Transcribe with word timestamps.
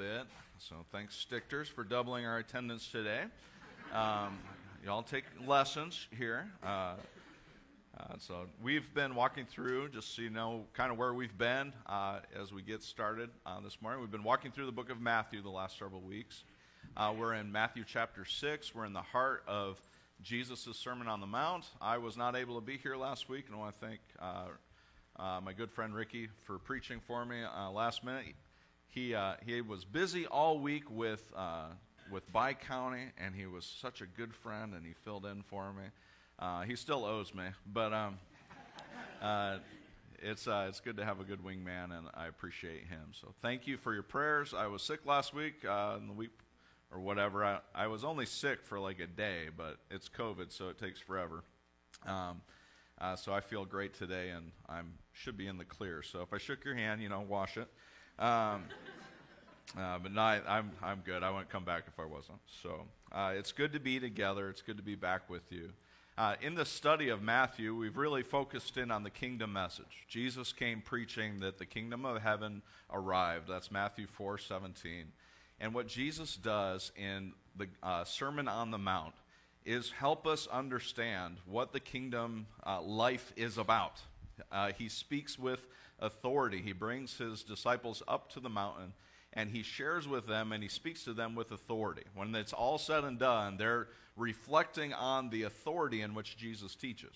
bit. 0.00 0.26
So 0.56 0.76
thanks, 0.90 1.26
Stichters, 1.30 1.66
for 1.66 1.84
doubling 1.84 2.24
our 2.24 2.38
attendance 2.38 2.88
today. 2.88 3.24
Um, 3.92 4.38
y'all 4.82 5.02
take 5.02 5.24
lessons 5.46 6.06
here. 6.16 6.48
Uh, 6.64 6.94
uh, 7.98 8.04
so 8.16 8.46
we've 8.62 8.94
been 8.94 9.14
walking 9.14 9.44
through, 9.44 9.90
just 9.90 10.16
so 10.16 10.22
you 10.22 10.30
know, 10.30 10.64
kind 10.72 10.90
of 10.90 10.96
where 10.96 11.12
we've 11.12 11.36
been 11.36 11.74
uh, 11.86 12.20
as 12.40 12.50
we 12.50 12.62
get 12.62 12.82
started 12.82 13.28
uh, 13.44 13.60
this 13.60 13.82
morning. 13.82 14.00
We've 14.00 14.10
been 14.10 14.24
walking 14.24 14.52
through 14.52 14.64
the 14.64 14.72
book 14.72 14.88
of 14.88 15.02
Matthew 15.02 15.42
the 15.42 15.50
last 15.50 15.78
several 15.78 16.00
weeks. 16.00 16.44
Uh, 16.96 17.12
we're 17.14 17.34
in 17.34 17.52
Matthew 17.52 17.84
chapter 17.86 18.24
6. 18.24 18.74
We're 18.74 18.86
in 18.86 18.94
the 18.94 19.02
heart 19.02 19.42
of 19.46 19.78
Jesus' 20.22 20.66
Sermon 20.78 21.08
on 21.08 21.20
the 21.20 21.26
Mount. 21.26 21.66
I 21.78 21.98
was 21.98 22.16
not 22.16 22.36
able 22.36 22.54
to 22.54 22.62
be 22.62 22.78
here 22.78 22.96
last 22.96 23.28
week, 23.28 23.48
and 23.48 23.54
I 23.54 23.58
want 23.58 23.78
to 23.78 23.86
thank 23.86 24.00
uh, 24.18 25.40
my 25.44 25.52
good 25.52 25.70
friend 25.70 25.94
Ricky 25.94 26.28
for 26.44 26.58
preaching 26.58 27.00
for 27.06 27.26
me 27.26 27.42
last 27.70 28.02
minute. 28.02 28.34
He, 28.90 29.14
he 29.46 29.60
was 29.60 29.84
busy 29.84 30.26
all 30.26 30.58
week 30.58 30.90
with, 30.90 31.32
with 32.10 32.30
Bi 32.32 32.54
County, 32.54 33.06
and 33.18 33.34
he 33.34 33.46
was 33.46 33.64
such 33.64 34.00
a 34.00 34.06
good 34.06 34.34
friend, 34.34 34.74
and 34.74 34.84
he 34.84 34.92
filled 34.92 35.26
in 35.26 35.42
for 35.42 35.72
me. 35.72 35.84
Uh, 36.40 36.62
he 36.62 36.74
still 36.74 37.04
owes 37.04 37.34
me, 37.34 37.44
but 37.70 37.92
um, 37.92 38.18
uh, 39.22 39.58
it's 40.22 40.48
uh, 40.48 40.66
it's 40.68 40.80
good 40.80 40.96
to 40.96 41.04
have 41.04 41.20
a 41.20 41.24
good 41.24 41.44
wingman, 41.44 41.96
and 41.96 42.08
I 42.14 42.26
appreciate 42.28 42.86
him. 42.86 43.12
So 43.12 43.34
thank 43.42 43.66
you 43.66 43.76
for 43.76 43.92
your 43.92 44.02
prayers. 44.02 44.54
I 44.54 44.66
was 44.66 44.82
sick 44.82 45.00
last 45.04 45.34
week, 45.34 45.64
uh, 45.68 45.98
the 45.98 46.12
week 46.14 46.30
or 46.90 47.00
whatever. 47.00 47.44
I, 47.44 47.58
I 47.74 47.86
was 47.88 48.04
only 48.04 48.24
sick 48.24 48.62
for 48.62 48.80
like 48.80 49.00
a 49.00 49.06
day, 49.06 49.48
but 49.54 49.76
it's 49.90 50.08
COVID, 50.08 50.50
so 50.50 50.70
it 50.70 50.78
takes 50.78 50.98
forever. 50.98 51.44
Um, 52.06 52.40
uh, 52.98 53.16
so 53.16 53.32
I 53.32 53.40
feel 53.40 53.66
great 53.66 53.92
today, 53.94 54.30
and 54.30 54.50
I 54.68 54.80
should 55.12 55.36
be 55.36 55.46
in 55.46 55.58
the 55.58 55.64
clear. 55.64 56.02
So 56.02 56.22
if 56.22 56.32
I 56.32 56.38
shook 56.38 56.64
your 56.64 56.74
hand, 56.74 57.02
you 57.02 57.10
know, 57.10 57.20
wash 57.20 57.58
it. 57.58 57.68
Um, 58.20 58.64
uh, 59.78 59.98
but 59.98 60.12
no, 60.12 60.20
I, 60.20 60.36
am 60.36 60.42
I'm, 60.46 60.70
I'm 60.82 61.00
good. 61.06 61.22
I 61.22 61.30
wouldn't 61.30 61.48
come 61.48 61.64
back 61.64 61.84
if 61.86 61.98
I 61.98 62.04
wasn't. 62.04 62.38
So 62.62 62.82
uh, 63.10 63.32
it's 63.34 63.50
good 63.50 63.72
to 63.72 63.80
be 63.80 63.98
together. 63.98 64.50
It's 64.50 64.60
good 64.60 64.76
to 64.76 64.82
be 64.82 64.94
back 64.94 65.30
with 65.30 65.50
you. 65.50 65.70
Uh, 66.18 66.34
in 66.42 66.54
the 66.54 66.66
study 66.66 67.08
of 67.08 67.22
Matthew, 67.22 67.74
we've 67.74 67.96
really 67.96 68.22
focused 68.22 68.76
in 68.76 68.90
on 68.90 69.04
the 69.04 69.10
kingdom 69.10 69.54
message. 69.54 70.04
Jesus 70.06 70.52
came 70.52 70.82
preaching 70.82 71.40
that 71.40 71.56
the 71.56 71.64
kingdom 71.64 72.04
of 72.04 72.20
heaven 72.20 72.60
arrived. 72.92 73.48
That's 73.48 73.70
Matthew 73.70 74.06
4 74.06 74.36
17. 74.36 75.06
And 75.60 75.72
what 75.72 75.86
Jesus 75.86 76.36
does 76.36 76.92
in 76.96 77.32
the 77.56 77.68
uh, 77.82 78.04
Sermon 78.04 78.48
on 78.48 78.70
the 78.70 78.78
Mount 78.78 79.14
is 79.64 79.92
help 79.92 80.26
us 80.26 80.46
understand 80.48 81.36
what 81.46 81.72
the 81.72 81.80
kingdom 81.80 82.46
uh, 82.66 82.82
life 82.82 83.32
is 83.36 83.56
about. 83.56 84.00
Uh, 84.52 84.72
he 84.76 84.90
speaks 84.90 85.38
with 85.38 85.66
authority. 86.00 86.62
He 86.62 86.72
brings 86.72 87.16
his 87.16 87.42
disciples 87.42 88.02
up 88.08 88.30
to 88.32 88.40
the 88.40 88.48
mountain 88.48 88.92
and 89.32 89.50
he 89.50 89.62
shares 89.62 90.08
with 90.08 90.26
them 90.26 90.52
and 90.52 90.62
he 90.62 90.68
speaks 90.68 91.04
to 91.04 91.12
them 91.12 91.34
with 91.34 91.52
authority. 91.52 92.02
When 92.14 92.34
it's 92.34 92.52
all 92.52 92.78
said 92.78 93.04
and 93.04 93.18
done, 93.18 93.56
they're 93.56 93.88
reflecting 94.16 94.92
on 94.92 95.30
the 95.30 95.44
authority 95.44 96.02
in 96.02 96.14
which 96.14 96.36
Jesus 96.36 96.74
teaches. 96.74 97.14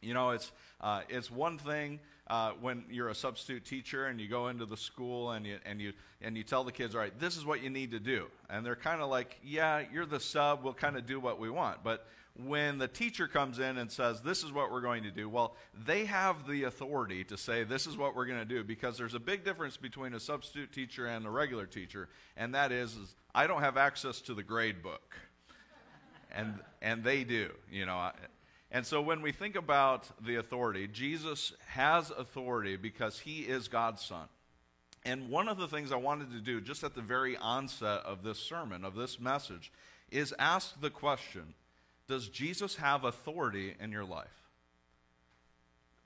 You 0.00 0.14
know, 0.14 0.30
it's, 0.30 0.52
uh, 0.80 1.02
it's 1.08 1.30
one 1.30 1.58
thing 1.58 1.98
uh, 2.28 2.52
when 2.60 2.84
you're 2.90 3.08
a 3.08 3.14
substitute 3.14 3.64
teacher 3.64 4.06
and 4.06 4.20
you 4.20 4.28
go 4.28 4.48
into 4.48 4.64
the 4.64 4.76
school 4.76 5.32
and 5.32 5.46
you, 5.46 5.58
and, 5.64 5.80
you, 5.80 5.92
and 6.20 6.36
you 6.36 6.44
tell 6.44 6.62
the 6.62 6.72
kids, 6.72 6.94
all 6.94 7.00
right, 7.00 7.18
this 7.18 7.36
is 7.36 7.44
what 7.44 7.62
you 7.62 7.70
need 7.70 7.90
to 7.92 7.98
do. 7.98 8.26
And 8.48 8.64
they're 8.64 8.76
kind 8.76 9.00
of 9.00 9.08
like, 9.08 9.38
yeah, 9.42 9.82
you're 9.92 10.06
the 10.06 10.20
sub, 10.20 10.62
we'll 10.62 10.74
kind 10.74 10.96
of 10.96 11.06
do 11.06 11.18
what 11.18 11.40
we 11.40 11.50
want. 11.50 11.82
But 11.82 12.06
when 12.44 12.78
the 12.78 12.88
teacher 12.88 13.26
comes 13.26 13.58
in 13.58 13.78
and 13.78 13.90
says, 13.90 14.20
This 14.22 14.42
is 14.42 14.52
what 14.52 14.70
we're 14.70 14.80
going 14.80 15.02
to 15.02 15.10
do, 15.10 15.28
well, 15.28 15.56
they 15.86 16.04
have 16.04 16.46
the 16.46 16.64
authority 16.64 17.24
to 17.24 17.36
say, 17.36 17.64
This 17.64 17.86
is 17.86 17.96
what 17.96 18.14
we're 18.14 18.26
going 18.26 18.38
to 18.38 18.44
do, 18.44 18.62
because 18.62 18.96
there's 18.96 19.14
a 19.14 19.20
big 19.20 19.44
difference 19.44 19.76
between 19.76 20.14
a 20.14 20.20
substitute 20.20 20.72
teacher 20.72 21.06
and 21.06 21.26
a 21.26 21.30
regular 21.30 21.66
teacher, 21.66 22.08
and 22.36 22.54
that 22.54 22.72
is, 22.72 22.94
is 22.94 23.14
I 23.34 23.46
don't 23.46 23.62
have 23.62 23.76
access 23.76 24.20
to 24.22 24.34
the 24.34 24.42
grade 24.42 24.82
book. 24.82 25.16
And, 26.30 26.54
and 26.82 27.02
they 27.02 27.24
do, 27.24 27.50
you 27.72 27.86
know. 27.86 28.10
And 28.70 28.84
so 28.84 29.00
when 29.00 29.22
we 29.22 29.32
think 29.32 29.56
about 29.56 30.08
the 30.24 30.36
authority, 30.36 30.86
Jesus 30.86 31.54
has 31.68 32.10
authority 32.10 32.76
because 32.76 33.18
he 33.18 33.40
is 33.40 33.66
God's 33.66 34.02
son. 34.02 34.28
And 35.04 35.30
one 35.30 35.48
of 35.48 35.56
the 35.56 35.68
things 35.68 35.90
I 35.90 35.96
wanted 35.96 36.32
to 36.32 36.40
do 36.40 36.60
just 36.60 36.84
at 36.84 36.94
the 36.94 37.00
very 37.00 37.36
onset 37.38 38.02
of 38.04 38.22
this 38.22 38.38
sermon, 38.38 38.84
of 38.84 38.94
this 38.94 39.18
message, 39.18 39.72
is 40.10 40.34
ask 40.38 40.78
the 40.80 40.90
question 40.90 41.54
does 42.08 42.28
Jesus 42.28 42.76
have 42.76 43.04
authority 43.04 43.74
in 43.78 43.92
your 43.92 44.04
life? 44.04 44.26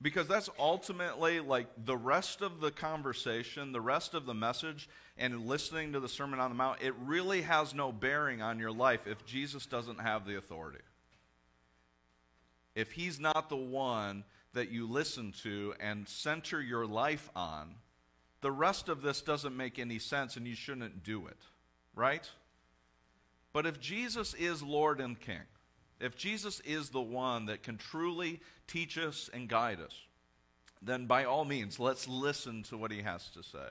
Because 0.01 0.27
that's 0.27 0.49
ultimately 0.59 1.39
like 1.39 1.67
the 1.85 1.95
rest 1.95 2.41
of 2.41 2.59
the 2.59 2.71
conversation, 2.71 3.71
the 3.71 3.79
rest 3.79 4.13
of 4.13 4.25
the 4.25 4.33
message, 4.33 4.89
and 5.17 5.47
listening 5.47 5.93
to 5.93 6.01
the 6.01 6.09
Sermon 6.09 6.41
on 6.41 6.51
the 6.51 6.55
Mount, 6.55 6.81
it 6.81 6.93
really 7.05 7.41
has 7.43 7.73
no 7.73 7.93
bearing 7.93 8.41
on 8.41 8.59
your 8.59 8.71
life 8.71 9.07
if 9.07 9.25
Jesus 9.25 9.65
doesn't 9.65 10.01
have 10.01 10.25
the 10.25 10.37
authority. 10.37 10.81
If 12.75 12.91
he's 12.91 13.17
not 13.19 13.47
the 13.47 13.55
one 13.55 14.25
that 14.53 14.71
you 14.71 14.87
listen 14.87 15.31
to 15.43 15.73
and 15.79 16.07
center 16.07 16.61
your 16.61 16.85
life 16.85 17.29
on, 17.33 17.75
the 18.41 18.51
rest 18.51 18.89
of 18.89 19.01
this 19.01 19.21
doesn't 19.21 19.55
make 19.55 19.79
any 19.79 19.99
sense 19.99 20.35
and 20.35 20.45
you 20.45 20.55
shouldn't 20.55 21.03
do 21.03 21.27
it, 21.27 21.39
right? 21.95 22.29
But 23.53 23.65
if 23.65 23.79
Jesus 23.79 24.33
is 24.33 24.61
Lord 24.61 24.99
and 24.99 25.17
King, 25.17 25.43
if 26.03 26.17
Jesus 26.17 26.59
is 26.61 26.89
the 26.89 27.01
one 27.01 27.45
that 27.45 27.63
can 27.63 27.77
truly 27.77 28.41
teach 28.67 28.97
us 28.97 29.29
and 29.33 29.47
guide 29.47 29.79
us, 29.79 29.95
then 30.81 31.05
by 31.05 31.23
all 31.23 31.45
means, 31.45 31.79
let's 31.79 32.07
listen 32.07 32.63
to 32.63 32.77
what 32.77 32.91
he 32.91 33.01
has 33.01 33.29
to 33.29 33.41
say. 33.41 33.69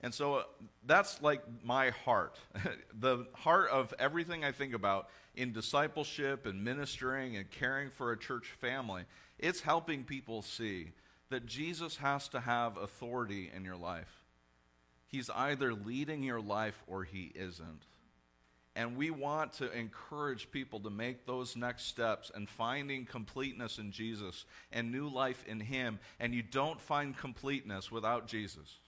And 0.00 0.12
so 0.12 0.34
uh, 0.34 0.42
that's 0.84 1.22
like 1.22 1.42
my 1.62 1.90
heart. 1.90 2.38
the 3.00 3.26
heart 3.34 3.70
of 3.70 3.94
everything 3.98 4.44
I 4.44 4.52
think 4.52 4.74
about 4.74 5.08
in 5.36 5.52
discipleship 5.52 6.44
and 6.44 6.64
ministering 6.64 7.36
and 7.36 7.48
caring 7.50 7.90
for 7.90 8.12
a 8.12 8.18
church 8.18 8.48
family. 8.60 9.04
It's 9.38 9.60
helping 9.60 10.04
people 10.04 10.42
see 10.42 10.88
that 11.30 11.46
Jesus 11.46 11.96
has 11.98 12.28
to 12.28 12.40
have 12.40 12.76
authority 12.76 13.50
in 13.54 13.64
your 13.64 13.76
life. 13.76 14.24
He's 15.06 15.30
either 15.30 15.72
leading 15.72 16.24
your 16.24 16.40
life 16.40 16.82
or 16.88 17.04
he 17.04 17.32
isn't. 17.34 17.84
And 18.76 18.96
we 18.96 19.10
want 19.10 19.52
to 19.54 19.70
encourage 19.72 20.50
people 20.50 20.80
to 20.80 20.90
make 20.90 21.26
those 21.26 21.54
next 21.54 21.84
steps 21.84 22.32
and 22.34 22.48
finding 22.48 23.06
completeness 23.06 23.78
in 23.78 23.92
Jesus 23.92 24.46
and 24.72 24.90
new 24.90 25.08
life 25.08 25.44
in 25.46 25.60
Him. 25.60 26.00
And 26.18 26.34
you 26.34 26.42
don't 26.42 26.80
find 26.80 27.16
completeness 27.16 27.92
without 27.92 28.26
Jesus. 28.26 28.78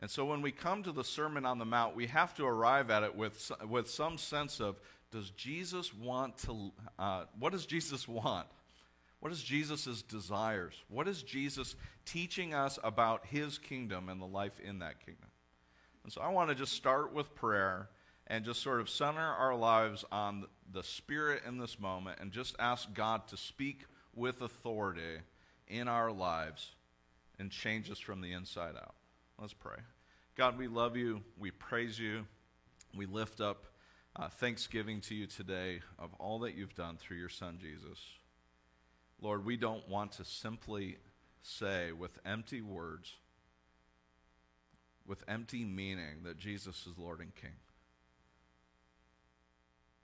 And 0.00 0.10
so 0.10 0.24
when 0.26 0.42
we 0.42 0.52
come 0.52 0.82
to 0.82 0.92
the 0.92 1.04
Sermon 1.04 1.46
on 1.46 1.58
the 1.58 1.64
Mount, 1.64 1.96
we 1.96 2.06
have 2.08 2.34
to 2.34 2.44
arrive 2.44 2.90
at 2.90 3.02
it 3.02 3.14
with, 3.14 3.50
with 3.68 3.88
some 3.88 4.18
sense 4.18 4.60
of 4.60 4.80
does 5.10 5.30
Jesus 5.30 5.92
want 5.94 6.38
to, 6.38 6.72
uh, 6.98 7.24
what 7.38 7.52
does 7.52 7.66
Jesus 7.66 8.06
want? 8.06 8.46
What 9.20 9.32
is 9.32 9.42
Jesus' 9.42 10.02
desires? 10.02 10.74
What 10.88 11.08
is 11.08 11.22
Jesus 11.22 11.74
teaching 12.06 12.54
us 12.54 12.78
about 12.82 13.26
his 13.26 13.58
kingdom 13.58 14.08
and 14.08 14.20
the 14.20 14.26
life 14.26 14.58
in 14.60 14.78
that 14.78 15.04
kingdom? 15.04 15.28
And 16.04 16.12
so 16.12 16.22
I 16.22 16.28
want 16.28 16.48
to 16.48 16.54
just 16.54 16.72
start 16.72 17.12
with 17.12 17.34
prayer 17.34 17.88
and 18.30 18.44
just 18.44 18.62
sort 18.62 18.80
of 18.80 18.88
center 18.88 19.20
our 19.20 19.56
lives 19.56 20.04
on 20.12 20.46
the 20.72 20.84
Spirit 20.84 21.42
in 21.46 21.58
this 21.58 21.80
moment 21.80 22.20
and 22.20 22.30
just 22.30 22.54
ask 22.60 22.94
God 22.94 23.26
to 23.28 23.36
speak 23.36 23.84
with 24.14 24.40
authority 24.40 25.18
in 25.66 25.88
our 25.88 26.12
lives 26.12 26.70
and 27.40 27.50
change 27.50 27.90
us 27.90 27.98
from 27.98 28.20
the 28.20 28.32
inside 28.32 28.76
out. 28.76 28.94
Let's 29.36 29.52
pray. 29.52 29.78
God, 30.36 30.56
we 30.56 30.68
love 30.68 30.96
you. 30.96 31.22
We 31.38 31.50
praise 31.50 31.98
you. 31.98 32.24
We 32.96 33.06
lift 33.06 33.40
up 33.40 33.66
uh, 34.14 34.28
thanksgiving 34.28 35.00
to 35.02 35.14
you 35.14 35.26
today 35.26 35.80
of 35.98 36.14
all 36.20 36.38
that 36.40 36.54
you've 36.54 36.76
done 36.76 36.98
through 36.98 37.16
your 37.16 37.28
Son, 37.28 37.58
Jesus. 37.60 37.98
Lord, 39.20 39.44
we 39.44 39.56
don't 39.56 39.88
want 39.88 40.12
to 40.12 40.24
simply 40.24 40.98
say 41.42 41.90
with 41.90 42.16
empty 42.24 42.60
words, 42.60 43.12
with 45.04 45.24
empty 45.26 45.64
meaning, 45.64 46.22
that 46.22 46.38
Jesus 46.38 46.86
is 46.86 46.96
Lord 46.96 47.18
and 47.18 47.34
King. 47.34 47.56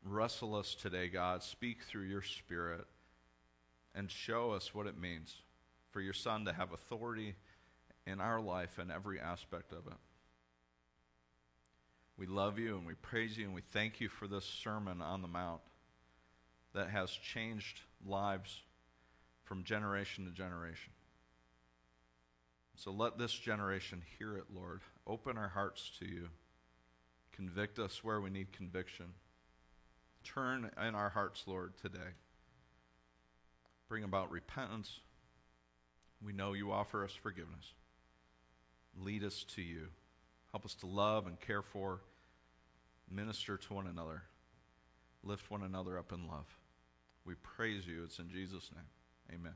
Wrestle 0.09 0.55
us 0.55 0.77
today, 0.77 1.09
God. 1.09 1.43
Speak 1.43 1.83
through 1.83 2.05
your 2.05 2.23
Spirit 2.23 2.87
and 3.93 4.09
show 4.09 4.53
us 4.53 4.73
what 4.73 4.87
it 4.87 4.97
means 4.97 5.35
for 5.91 6.01
your 6.01 6.13
Son 6.13 6.45
to 6.45 6.53
have 6.53 6.73
authority 6.73 7.35
in 8.07 8.21
our 8.21 8.41
life 8.41 8.79
and 8.79 8.93
every 8.93 9.19
aspect 9.19 9.73
of 9.73 9.87
it. 9.89 9.99
We 12.17 12.27
love 12.27 12.57
you 12.57 12.77
and 12.77 12.87
we 12.87 12.95
praise 12.95 13.37
you 13.37 13.47
and 13.47 13.55
we 13.55 13.63
thank 13.73 14.01
you 14.01 14.09
for 14.09 14.29
this 14.29 14.45
Sermon 14.45 15.03
on 15.03 15.23
the 15.23 15.29
Mount 15.29 15.61
that 16.73 16.89
has 16.91 17.11
changed 17.11 17.81
lives 18.07 18.63
from 19.43 19.65
generation 19.65 20.25
to 20.27 20.31
generation. 20.31 20.93
So 22.77 22.93
let 22.93 23.19
this 23.19 23.33
generation 23.33 24.03
hear 24.19 24.37
it, 24.37 24.45
Lord. 24.55 24.83
Open 25.05 25.37
our 25.37 25.49
hearts 25.49 25.91
to 25.99 26.07
you. 26.07 26.29
Convict 27.33 27.81
us 27.81 28.05
where 28.05 28.21
we 28.21 28.31
need 28.31 28.53
conviction. 28.53 29.07
Turn 30.35 30.71
in 30.85 30.95
our 30.95 31.11
hearts, 31.11 31.45
Lord, 31.47 31.75
today. 31.81 32.15
Bring 33.89 34.03
about 34.03 34.33
repentance. 34.33 34.99
We 36.25 36.33
know 36.33 36.53
you 36.53 36.73
offer 36.73 37.05
us 37.05 37.13
forgiveness. 37.13 37.75
Lead 39.01 39.23
us 39.23 39.45
to 39.55 39.63
you. 39.63 39.87
Help 40.51 40.65
us 40.65 40.75
to 40.77 40.87
love 40.87 41.27
and 41.27 41.39
care 41.41 41.63
for, 41.63 42.01
minister 43.09 43.57
to 43.57 43.75
one 43.75 43.87
another, 43.87 44.23
lift 45.23 45.51
one 45.51 45.63
another 45.63 45.97
up 45.97 46.13
in 46.13 46.27
love. 46.27 46.47
We 47.25 47.35
praise 47.35 47.87
you. 47.87 48.03
It's 48.05 48.19
in 48.19 48.29
Jesus' 48.29 48.71
name. 48.75 49.39
Amen. 49.39 49.55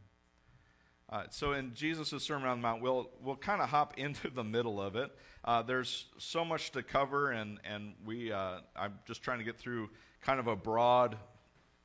Uh, 1.08 1.24
so 1.30 1.52
in 1.52 1.74
Jesus' 1.74 2.22
Sermon 2.22 2.48
on 2.48 2.58
the 2.58 2.62
Mount, 2.62 2.80
we'll, 2.82 3.10
we'll 3.20 3.34
kind 3.34 3.60
of 3.60 3.70
hop 3.70 3.98
into 3.98 4.30
the 4.30 4.44
middle 4.44 4.80
of 4.80 4.94
it. 4.94 5.10
Uh, 5.44 5.62
there's 5.62 6.06
so 6.18 6.44
much 6.44 6.70
to 6.72 6.82
cover, 6.84 7.32
and, 7.32 7.58
and 7.64 7.94
we, 8.04 8.30
uh, 8.30 8.58
I'm 8.76 9.00
just 9.04 9.22
trying 9.22 9.38
to 9.38 9.44
get 9.44 9.58
through 9.58 9.90
kind 10.22 10.38
of 10.38 10.46
a 10.46 10.56
broad 10.56 11.16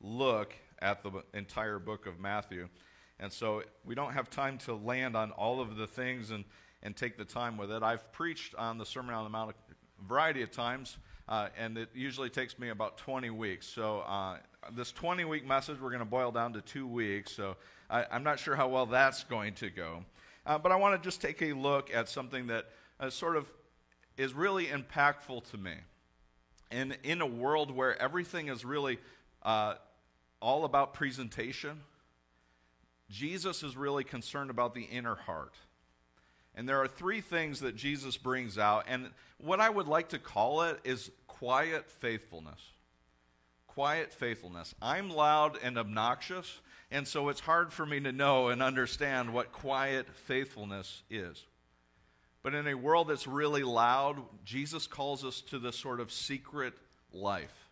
look 0.01 0.53
at 0.79 1.03
the 1.03 1.11
entire 1.33 1.79
book 1.79 2.05
of 2.05 2.19
Matthew. 2.19 2.67
And 3.19 3.31
so 3.31 3.63
we 3.85 3.95
don't 3.95 4.13
have 4.13 4.29
time 4.29 4.57
to 4.59 4.75
land 4.75 5.15
on 5.15 5.31
all 5.31 5.61
of 5.61 5.77
the 5.77 5.87
things 5.87 6.31
and, 6.31 6.43
and 6.83 6.95
take 6.95 7.17
the 7.17 7.25
time 7.25 7.57
with 7.57 7.71
it. 7.71 7.81
I've 7.81 8.11
preached 8.11 8.55
on 8.55 8.77
the 8.77 8.85
Sermon 8.85 9.15
on 9.15 9.23
the 9.23 9.29
Mount 9.29 9.51
a 9.51 10.03
variety 10.03 10.41
of 10.41 10.51
times, 10.51 10.97
uh, 11.29 11.47
and 11.57 11.77
it 11.77 11.89
usually 11.93 12.29
takes 12.29 12.59
me 12.59 12.69
about 12.69 12.97
20 12.97 13.29
weeks. 13.29 13.67
So 13.67 13.99
uh, 14.01 14.37
this 14.73 14.91
20 14.91 15.23
week 15.25 15.47
message, 15.47 15.79
we're 15.79 15.89
going 15.89 15.99
to 15.99 16.05
boil 16.05 16.31
down 16.31 16.53
to 16.53 16.61
two 16.61 16.85
weeks. 16.85 17.31
So 17.31 17.55
I, 17.89 18.05
am 18.11 18.23
not 18.23 18.37
sure 18.37 18.55
how 18.55 18.67
well 18.67 18.85
that's 18.85 19.23
going 19.23 19.53
to 19.55 19.69
go. 19.69 20.03
Uh, 20.45 20.57
but 20.57 20.71
I 20.71 20.75
want 20.75 21.01
to 21.01 21.07
just 21.07 21.21
take 21.21 21.41
a 21.41 21.53
look 21.53 21.93
at 21.93 22.09
something 22.09 22.47
that 22.47 22.65
uh, 22.99 23.09
sort 23.09 23.37
of 23.37 23.49
is 24.17 24.33
really 24.33 24.67
impactful 24.67 25.49
to 25.51 25.57
me. 25.57 25.73
And 26.71 26.97
in 27.03 27.21
a 27.21 27.25
world 27.25 27.71
where 27.71 28.00
everything 28.01 28.47
is 28.47 28.65
really 28.65 29.00
uh, 29.44 29.75
all 30.41 30.65
about 30.65 30.94
presentation, 30.94 31.81
Jesus 33.09 33.63
is 33.63 33.77
really 33.77 34.03
concerned 34.03 34.50
about 34.50 34.73
the 34.73 34.83
inner 34.83 35.15
heart. 35.15 35.53
And 36.56 36.67
there 36.67 36.81
are 36.81 36.88
three 36.88 37.21
things 37.21 37.59
that 37.59 37.75
Jesus 37.75 38.17
brings 38.17 38.57
out. 38.57 38.85
And 38.88 39.09
what 39.38 39.59
I 39.59 39.69
would 39.69 39.88
like 39.88 40.09
to 40.09 40.19
call 40.19 40.63
it 40.63 40.79
is 40.83 41.12
quiet 41.27 41.89
faithfulness. 41.89 42.59
Quiet 43.68 44.13
faithfulness. 44.13 44.73
I'm 44.81 45.09
loud 45.09 45.57
and 45.61 45.77
obnoxious, 45.77 46.61
and 46.89 47.06
so 47.06 47.27
it's 47.27 47.41
hard 47.41 47.73
for 47.73 47.85
me 47.85 48.00
to 48.00 48.13
know 48.13 48.47
and 48.47 48.63
understand 48.63 49.33
what 49.33 49.51
quiet 49.51 50.07
faithfulness 50.13 51.03
is. 51.09 51.44
But 52.45 52.53
in 52.53 52.68
a 52.68 52.75
world 52.75 53.07
that's 53.07 53.25
really 53.25 53.63
loud, 53.63 54.21
Jesus 54.44 54.86
calls 54.86 55.25
us 55.25 55.42
to 55.50 55.57
this 55.57 55.75
sort 55.75 56.00
of 56.00 56.12
secret 56.12 56.75
life. 57.12 57.71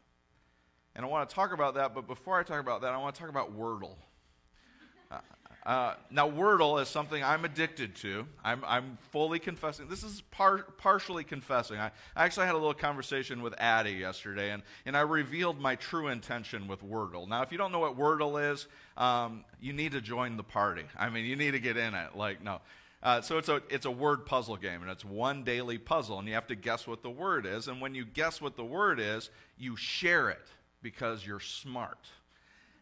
And 0.96 1.06
I 1.06 1.10
want 1.10 1.30
to 1.30 1.36
talk 1.36 1.54
about 1.54 1.76
that, 1.76 1.94
but 1.94 2.08
before 2.08 2.40
I 2.40 2.44
talk 2.44 2.60
about 2.60 2.82
that, 2.82 2.92
I 2.92 2.98
want 2.98 3.14
to 3.14 3.22
talk 3.22 3.30
about 3.30 3.56
Wordle. 3.56 3.98
Uh, 5.64 5.94
now, 6.10 6.30
Wordle 6.30 6.82
is 6.82 6.90
something 6.90 7.24
I'm 7.24 7.46
addicted 7.46 7.96
to. 7.98 8.26
I'm, 8.44 8.64
I'm 8.66 8.98
fully 9.12 9.38
confessing. 9.38 9.88
This 9.88 10.04
is 10.04 10.22
par- 10.32 10.66
partially 10.80 11.24
confessing. 11.24 11.78
I, 11.78 11.92
I, 12.16 12.26
actually 12.26 12.48
had 12.48 12.56
a 12.56 12.58
little 12.58 12.74
conversation 12.74 13.44
with 13.44 13.54
Addie 13.60 13.92
yesterday, 13.92 14.52
and, 14.52 14.64
and 14.86 14.98
I 14.98 15.02
revealed 15.02 15.62
my 15.62 15.76
true 15.76 16.08
intention 16.08 16.68
with 16.68 16.84
Wordle. 16.84 17.30
Now, 17.30 17.44
if 17.44 17.52
you 17.52 17.58
don't 17.58 17.72
know 17.72 17.80
what 17.80 17.98
Wordle 17.98 18.52
is, 18.52 18.68
um, 18.98 19.46
you 19.62 19.72
need 19.72 19.94
to 19.94 20.02
join 20.02 20.36
the 20.36 20.44
party. 20.44 20.84
I 20.98 21.10
mean, 21.10 21.26
you 21.26 21.36
need 21.36 21.52
to 21.52 21.60
get 21.60 21.78
in 21.78 21.94
it. 21.94 22.16
Like, 22.16 22.44
no. 22.44 22.60
Uh, 23.04 23.20
so 23.20 23.38
it's 23.38 23.50
a, 23.50 23.62
it's 23.70 23.86
a 23.86 23.92
word 23.92 24.26
puzzle 24.26 24.56
game, 24.56 24.82
and 24.82 24.90
it's 24.90 25.04
one 25.04 25.44
daily 25.44 25.78
puzzle, 25.78 26.20
and 26.20 26.28
you 26.28 26.34
have 26.34 26.48
to 26.48 26.56
guess 26.56 26.88
what 26.88 27.04
the 27.04 27.10
word 27.10 27.46
is. 27.46 27.68
And 27.68 27.82
when 27.82 27.94
you 27.94 28.06
guess 28.06 28.40
what 28.40 28.56
the 28.56 28.64
word 28.64 28.98
is, 28.98 29.30
you 29.58 29.76
share 29.76 30.30
it 30.30 30.48
because 30.82 31.28
you're 31.28 31.42
smart. 31.42 32.00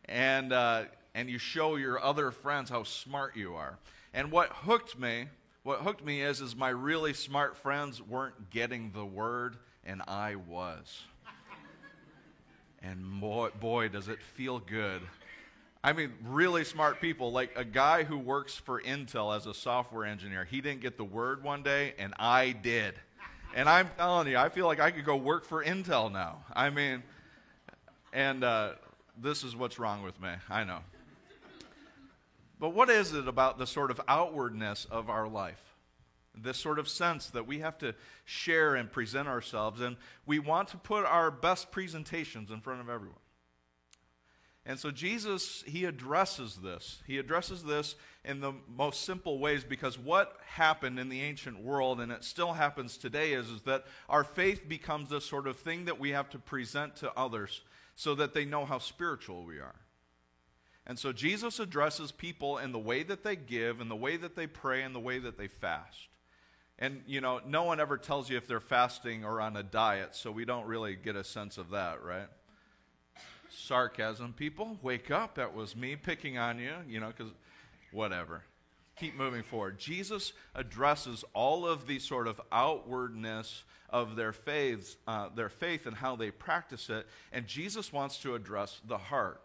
And 0.05 0.53
uh, 0.53 0.83
and 1.15 1.29
you 1.29 1.39
show 1.39 1.75
your 1.75 2.01
other 2.03 2.29
friends 2.29 2.69
how 2.69 2.83
smart 2.83 3.35
you 3.35 3.55
are. 3.55 3.79
And 4.13 4.31
what 4.31 4.49
hooked 4.49 4.97
me, 4.97 5.27
what 5.63 5.79
hooked 5.79 6.05
me 6.05 6.21
is, 6.21 6.39
is 6.39 6.55
my 6.55 6.69
really 6.69 7.13
smart 7.13 7.57
friends 7.57 8.01
weren't 8.01 8.51
getting 8.51 8.91
the 8.91 9.05
word, 9.05 9.57
and 9.85 10.03
I 10.07 10.35
was. 10.35 11.01
and 12.81 13.19
boy, 13.19 13.49
boy, 13.59 13.89
does 13.89 14.07
it 14.07 14.21
feel 14.21 14.59
good. 14.59 15.01
I 15.83 15.93
mean, 15.93 16.13
really 16.23 16.63
smart 16.63 17.01
people, 17.01 17.31
like 17.31 17.53
a 17.55 17.65
guy 17.65 18.03
who 18.03 18.17
works 18.17 18.55
for 18.55 18.79
Intel 18.81 19.35
as 19.35 19.47
a 19.47 19.53
software 19.53 20.05
engineer. 20.05 20.45
He 20.45 20.61
didn't 20.61 20.81
get 20.81 20.95
the 20.95 21.03
word 21.03 21.43
one 21.43 21.63
day, 21.63 21.95
and 21.97 22.13
I 22.19 22.51
did. 22.51 22.93
And 23.55 23.67
I'm 23.67 23.89
telling 23.97 24.27
you, 24.27 24.37
I 24.37 24.49
feel 24.49 24.67
like 24.67 24.79
I 24.79 24.91
could 24.91 25.05
go 25.05 25.15
work 25.15 25.43
for 25.43 25.63
Intel 25.63 26.11
now. 26.11 26.43
I 26.53 26.69
mean, 26.69 27.01
and 28.13 28.43
uh, 28.43 28.73
this 29.17 29.43
is 29.43 29.55
what's 29.55 29.79
wrong 29.79 30.03
with 30.03 30.21
me. 30.21 30.29
I 30.49 30.63
know. 30.63 30.79
But 32.59 32.69
what 32.75 32.91
is 32.91 33.13
it 33.13 33.27
about 33.27 33.57
the 33.57 33.65
sort 33.65 33.89
of 33.89 33.99
outwardness 34.07 34.85
of 34.85 35.09
our 35.09 35.27
life? 35.27 35.61
This 36.35 36.57
sort 36.57 36.77
of 36.77 36.87
sense 36.87 37.27
that 37.31 37.47
we 37.47 37.59
have 37.59 37.79
to 37.79 37.95
share 38.23 38.75
and 38.75 38.89
present 38.89 39.27
ourselves, 39.27 39.81
and 39.81 39.97
we 40.27 40.37
want 40.37 40.67
to 40.69 40.77
put 40.77 41.05
our 41.05 41.31
best 41.31 41.71
presentations 41.71 42.51
in 42.51 42.61
front 42.61 42.81
of 42.81 42.87
everyone. 42.87 43.17
And 44.65 44.77
so 44.77 44.91
Jesus, 44.91 45.63
he 45.65 45.85
addresses 45.85 46.57
this. 46.57 47.01
He 47.07 47.17
addresses 47.17 47.63
this 47.63 47.95
in 48.23 48.41
the 48.41 48.53
most 48.67 49.05
simple 49.05 49.39
ways 49.39 49.63
because 49.63 49.97
what 49.97 50.37
happened 50.45 50.99
in 50.99 51.09
the 51.09 51.21
ancient 51.21 51.63
world, 51.63 51.99
and 51.99 52.11
it 52.11 52.23
still 52.23 52.53
happens 52.53 52.97
today, 52.97 53.33
is, 53.33 53.49
is 53.49 53.61
that 53.61 53.85
our 54.07 54.23
faith 54.23 54.69
becomes 54.69 55.09
this 55.09 55.25
sort 55.25 55.47
of 55.47 55.57
thing 55.57 55.85
that 55.85 55.99
we 55.99 56.11
have 56.11 56.29
to 56.29 56.39
present 56.39 56.95
to 56.97 57.11
others 57.17 57.61
so 57.95 58.13
that 58.15 58.33
they 58.33 58.45
know 58.45 58.65
how 58.65 58.77
spiritual 58.77 59.43
we 59.45 59.57
are. 59.57 59.75
And 60.85 60.97
so 60.97 61.11
Jesus 61.11 61.59
addresses 61.59 62.11
people 62.11 62.57
in 62.59 62.71
the 62.71 62.79
way 62.79 63.01
that 63.03 63.23
they 63.23 63.35
give, 63.35 63.81
in 63.81 63.89
the 63.89 63.95
way 63.95 64.17
that 64.17 64.35
they 64.35 64.47
pray, 64.47 64.83
and 64.83 64.93
the 64.93 64.99
way 64.99 65.17
that 65.19 65.37
they 65.37 65.47
fast. 65.47 66.07
And, 66.77 67.01
you 67.05 67.21
know, 67.21 67.39
no 67.45 67.63
one 67.63 67.79
ever 67.79 67.97
tells 67.97 68.29
you 68.29 68.37
if 68.37 68.47
they're 68.47 68.59
fasting 68.59 69.23
or 69.23 69.39
on 69.39 69.55
a 69.55 69.63
diet, 69.63 70.15
so 70.15 70.31
we 70.31 70.45
don't 70.45 70.65
really 70.65 70.95
get 70.95 71.15
a 71.15 71.23
sense 71.23 71.57
of 71.57 71.71
that, 71.71 72.03
right? 72.03 72.27
Sarcasm, 73.51 74.33
people, 74.33 74.77
wake 74.81 75.11
up. 75.11 75.35
That 75.35 75.53
was 75.53 75.75
me 75.75 75.95
picking 75.95 76.37
on 76.37 76.59
you, 76.59 76.73
you 76.87 76.99
know, 76.99 77.07
because 77.07 77.31
whatever. 77.91 78.43
Keep 78.97 79.15
moving 79.15 79.43
forward. 79.43 79.77
Jesus 79.77 80.33
addresses 80.55 81.23
all 81.33 81.67
of 81.67 81.87
the 81.87 81.99
sort 81.99 82.27
of 82.27 82.39
outwardness 82.51 83.63
of 83.89 84.15
their 84.15 84.31
faiths, 84.31 84.95
uh, 85.07 85.29
their 85.35 85.49
faith 85.49 85.85
and 85.85 85.95
how 85.95 86.15
they 86.15 86.31
practice 86.31 86.89
it, 86.89 87.07
and 87.31 87.45
Jesus 87.45 87.91
wants 87.91 88.19
to 88.19 88.35
address 88.35 88.79
the 88.87 88.97
heart. 88.97 89.41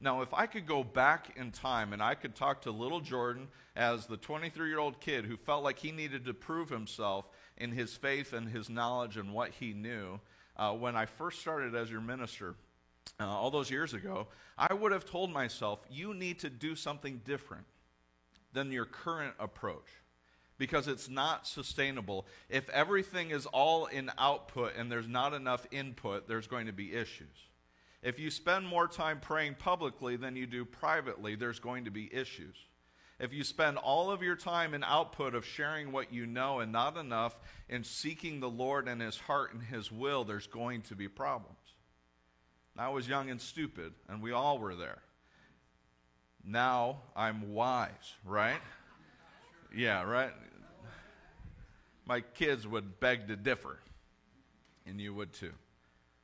Now, 0.00 0.22
if 0.22 0.32
I 0.32 0.46
could 0.46 0.66
go 0.66 0.82
back 0.82 1.36
in 1.36 1.50
time 1.50 1.92
and 1.92 2.02
I 2.02 2.14
could 2.14 2.34
talk 2.34 2.62
to 2.62 2.70
little 2.70 3.00
Jordan 3.00 3.48
as 3.76 4.06
the 4.06 4.16
23 4.16 4.68
year 4.68 4.78
old 4.78 5.00
kid 5.00 5.26
who 5.26 5.36
felt 5.36 5.62
like 5.64 5.78
he 5.78 5.92
needed 5.92 6.24
to 6.24 6.34
prove 6.34 6.70
himself 6.70 7.28
in 7.58 7.72
his 7.72 7.94
faith 7.94 8.32
and 8.32 8.48
his 8.48 8.70
knowledge 8.70 9.16
and 9.16 9.34
what 9.34 9.50
he 9.50 9.72
knew, 9.72 10.20
uh, 10.56 10.72
when 10.72 10.96
I 10.96 11.06
first 11.06 11.40
started 11.40 11.74
as 11.74 11.90
your 11.90 12.00
minister 12.00 12.54
uh, 13.18 13.26
all 13.26 13.50
those 13.50 13.70
years 13.70 13.94
ago, 13.94 14.28
I 14.56 14.72
would 14.72 14.92
have 14.92 15.04
told 15.04 15.32
myself, 15.32 15.80
you 15.90 16.14
need 16.14 16.38
to 16.40 16.50
do 16.50 16.74
something 16.74 17.20
different 17.24 17.66
than 18.52 18.72
your 18.72 18.84
current 18.84 19.34
approach 19.38 19.86
because 20.58 20.88
it's 20.88 21.08
not 21.08 21.46
sustainable. 21.46 22.26
If 22.50 22.68
everything 22.68 23.30
is 23.30 23.46
all 23.46 23.86
in 23.86 24.10
output 24.18 24.74
and 24.76 24.92
there's 24.92 25.08
not 25.08 25.32
enough 25.32 25.66
input, 25.70 26.28
there's 26.28 26.46
going 26.46 26.66
to 26.66 26.72
be 26.72 26.92
issues. 26.92 27.36
If 28.02 28.18
you 28.18 28.30
spend 28.30 28.66
more 28.66 28.88
time 28.88 29.20
praying 29.20 29.56
publicly 29.58 30.16
than 30.16 30.36
you 30.36 30.46
do 30.46 30.64
privately, 30.64 31.34
there's 31.34 31.60
going 31.60 31.84
to 31.84 31.90
be 31.90 32.12
issues. 32.14 32.56
If 33.18 33.34
you 33.34 33.44
spend 33.44 33.76
all 33.76 34.10
of 34.10 34.22
your 34.22 34.36
time 34.36 34.72
in 34.72 34.82
output 34.82 35.34
of 35.34 35.44
sharing 35.44 35.92
what 35.92 36.12
you 36.12 36.24
know 36.26 36.60
and 36.60 36.72
not 36.72 36.96
enough 36.96 37.38
in 37.68 37.84
seeking 37.84 38.40
the 38.40 38.48
Lord 38.48 38.88
and 38.88 39.00
His 39.00 39.18
heart 39.18 39.52
and 39.52 39.62
His 39.62 39.92
will, 39.92 40.24
there's 40.24 40.46
going 40.46 40.80
to 40.82 40.94
be 40.94 41.06
problems. 41.06 41.58
I 42.78 42.88
was 42.88 43.06
young 43.08 43.30
and 43.30 43.40
stupid, 43.40 43.92
and 44.08 44.22
we 44.22 44.32
all 44.32 44.58
were 44.58 44.74
there. 44.74 44.98
Now 46.44 47.02
I'm 47.14 47.52
wise, 47.52 48.14
right? 48.24 48.60
Yeah, 49.74 50.02
right? 50.02 50.32
My 52.06 52.20
kids 52.20 52.66
would 52.66 52.98
beg 53.00 53.28
to 53.28 53.36
differ, 53.36 53.78
and 54.86 55.00
you 55.00 55.14
would 55.14 55.32
too. 55.32 55.52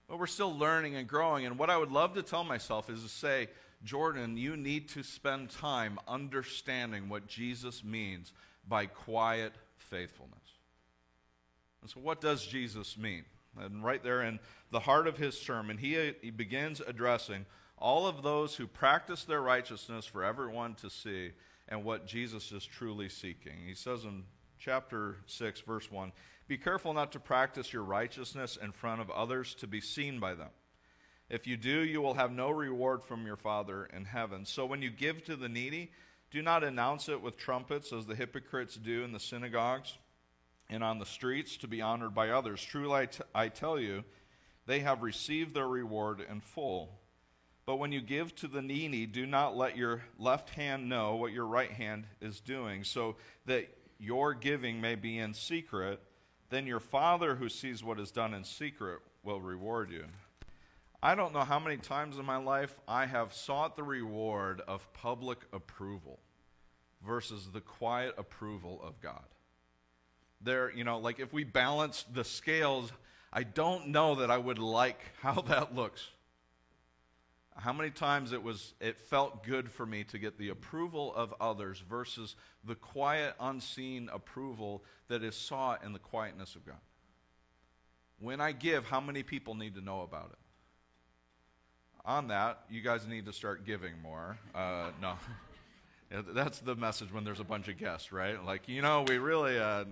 But 0.08 0.18
we're 0.18 0.26
still 0.26 0.56
learning 0.56 0.96
and 0.96 1.06
growing. 1.06 1.46
And 1.46 1.58
what 1.58 1.70
I 1.70 1.76
would 1.76 1.90
love 1.90 2.14
to 2.14 2.22
tell 2.22 2.44
myself 2.44 2.88
is 2.88 3.02
to 3.02 3.08
say, 3.08 3.48
Jordan, 3.84 4.36
you 4.36 4.56
need 4.56 4.88
to 4.90 5.02
spend 5.02 5.50
time 5.50 5.98
understanding 6.08 7.08
what 7.08 7.26
Jesus 7.26 7.84
means 7.84 8.32
by 8.66 8.86
quiet 8.86 9.52
faithfulness. 9.76 10.32
And 11.82 11.90
so, 11.90 12.00
what 12.00 12.20
does 12.20 12.44
Jesus 12.44 12.96
mean? 12.96 13.24
And 13.60 13.84
right 13.84 14.02
there 14.02 14.22
in 14.22 14.38
the 14.70 14.80
heart 14.80 15.06
of 15.06 15.16
his 15.16 15.38
sermon, 15.38 15.78
he, 15.78 16.12
he 16.22 16.30
begins 16.30 16.80
addressing 16.80 17.46
all 17.78 18.06
of 18.06 18.22
those 18.22 18.54
who 18.54 18.66
practice 18.66 19.24
their 19.24 19.42
righteousness 19.42 20.06
for 20.06 20.24
everyone 20.24 20.74
to 20.76 20.90
see 20.90 21.32
and 21.68 21.84
what 21.84 22.06
Jesus 22.06 22.52
is 22.52 22.64
truly 22.64 23.08
seeking. 23.08 23.54
He 23.66 23.74
says 23.74 24.04
in 24.04 24.24
chapter 24.58 25.16
6, 25.26 25.60
verse 25.60 25.90
1 25.90 26.12
be 26.48 26.56
careful 26.56 26.94
not 26.94 27.12
to 27.12 27.20
practice 27.20 27.72
your 27.72 27.82
righteousness 27.82 28.56
in 28.60 28.70
front 28.70 29.00
of 29.00 29.10
others 29.10 29.54
to 29.56 29.66
be 29.66 29.80
seen 29.80 30.20
by 30.20 30.34
them. 30.34 30.50
If 31.28 31.46
you 31.46 31.56
do, 31.56 31.80
you 31.80 32.00
will 32.00 32.14
have 32.14 32.30
no 32.30 32.50
reward 32.50 33.02
from 33.02 33.26
your 33.26 33.36
Father 33.36 33.88
in 33.92 34.04
heaven. 34.04 34.44
So 34.44 34.64
when 34.64 34.80
you 34.80 34.90
give 34.90 35.24
to 35.24 35.34
the 35.34 35.48
needy, 35.48 35.90
do 36.30 36.42
not 36.42 36.62
announce 36.62 37.08
it 37.08 37.20
with 37.20 37.36
trumpets 37.36 37.92
as 37.92 38.06
the 38.06 38.14
hypocrites 38.14 38.76
do 38.76 39.02
in 39.02 39.12
the 39.12 39.18
synagogues 39.18 39.98
and 40.68 40.82
on 40.82 40.98
the 40.98 41.06
streets 41.06 41.56
to 41.58 41.68
be 41.68 41.80
honored 41.80 42.14
by 42.14 42.30
others. 42.30 42.62
Truly, 42.62 42.94
I, 42.94 43.06
t- 43.06 43.24
I 43.34 43.48
tell 43.48 43.78
you, 43.78 44.04
they 44.66 44.80
have 44.80 45.02
received 45.02 45.54
their 45.54 45.68
reward 45.68 46.24
in 46.28 46.40
full. 46.40 46.98
But 47.66 47.76
when 47.76 47.92
you 47.92 48.00
give 48.00 48.34
to 48.36 48.48
the 48.48 48.62
needy, 48.62 49.06
do 49.06 49.26
not 49.26 49.56
let 49.56 49.76
your 49.76 50.02
left 50.18 50.50
hand 50.50 50.88
know 50.88 51.16
what 51.16 51.32
your 51.32 51.46
right 51.46 51.70
hand 51.70 52.06
is 52.20 52.40
doing, 52.40 52.84
so 52.84 53.16
that 53.46 53.68
your 53.98 54.34
giving 54.34 54.80
may 54.80 54.94
be 54.94 55.18
in 55.18 55.34
secret. 55.34 56.00
Then 56.48 56.66
your 56.66 56.80
Father 56.80 57.34
who 57.34 57.48
sees 57.48 57.82
what 57.82 57.98
is 57.98 58.12
done 58.12 58.34
in 58.34 58.44
secret 58.44 59.00
will 59.24 59.40
reward 59.40 59.90
you. 59.90 60.04
I 61.02 61.14
don't 61.14 61.32
know 61.32 61.44
how 61.44 61.58
many 61.58 61.76
times 61.76 62.18
in 62.18 62.24
my 62.24 62.38
life 62.38 62.74
I 62.88 63.06
have 63.06 63.34
sought 63.34 63.76
the 63.76 63.82
reward 63.82 64.62
of 64.66 64.92
public 64.92 65.38
approval 65.52 66.20
versus 67.04 67.50
the 67.52 67.60
quiet 67.60 68.14
approval 68.16 68.80
of 68.82 69.00
God. 69.00 69.24
There, 70.40 70.72
you 70.72 70.84
know, 70.84 70.98
like 70.98 71.18
if 71.18 71.32
we 71.32 71.44
balance 71.44 72.04
the 72.12 72.24
scales, 72.24 72.92
I 73.32 73.42
don't 73.42 73.88
know 73.88 74.16
that 74.16 74.30
I 74.30 74.38
would 74.38 74.58
like 74.58 75.00
how 75.20 75.40
that 75.42 75.74
looks. 75.74 76.08
How 77.58 77.72
many 77.72 77.88
times 77.90 78.32
it 78.32 78.42
was 78.42 78.74
it 78.80 78.98
felt 78.98 79.42
good 79.42 79.70
for 79.70 79.86
me 79.86 80.04
to 80.04 80.18
get 80.18 80.38
the 80.38 80.50
approval 80.50 81.14
of 81.14 81.32
others 81.40 81.82
versus 81.88 82.36
the 82.66 82.74
quiet 82.74 83.34
unseen 83.40 84.10
approval 84.12 84.84
that 85.08 85.22
is 85.22 85.36
sought 85.36 85.84
in 85.84 85.92
the 85.92 85.98
quietness 85.98 86.54
of 86.54 86.66
God. 86.66 86.76
When 88.18 88.40
I 88.40 88.52
give, 88.52 88.86
how 88.86 89.00
many 89.00 89.22
people 89.22 89.54
need 89.54 89.74
to 89.74 89.80
know 89.80 90.02
about 90.02 90.30
it? 90.32 90.38
On 92.04 92.28
that, 92.28 92.60
you 92.70 92.80
guys 92.80 93.06
need 93.06 93.26
to 93.26 93.32
start 93.32 93.66
giving 93.66 94.00
more. 94.02 94.38
Uh, 94.54 94.90
no. 95.00 95.14
That's 96.10 96.60
the 96.60 96.76
message 96.76 97.12
when 97.12 97.24
there's 97.24 97.40
a 97.40 97.44
bunch 97.44 97.68
of 97.68 97.78
guests, 97.78 98.12
right? 98.12 98.42
Like, 98.44 98.68
you 98.68 98.80
know, 98.80 99.04
we 99.06 99.18
really 99.18 99.58
uh, 99.58 99.84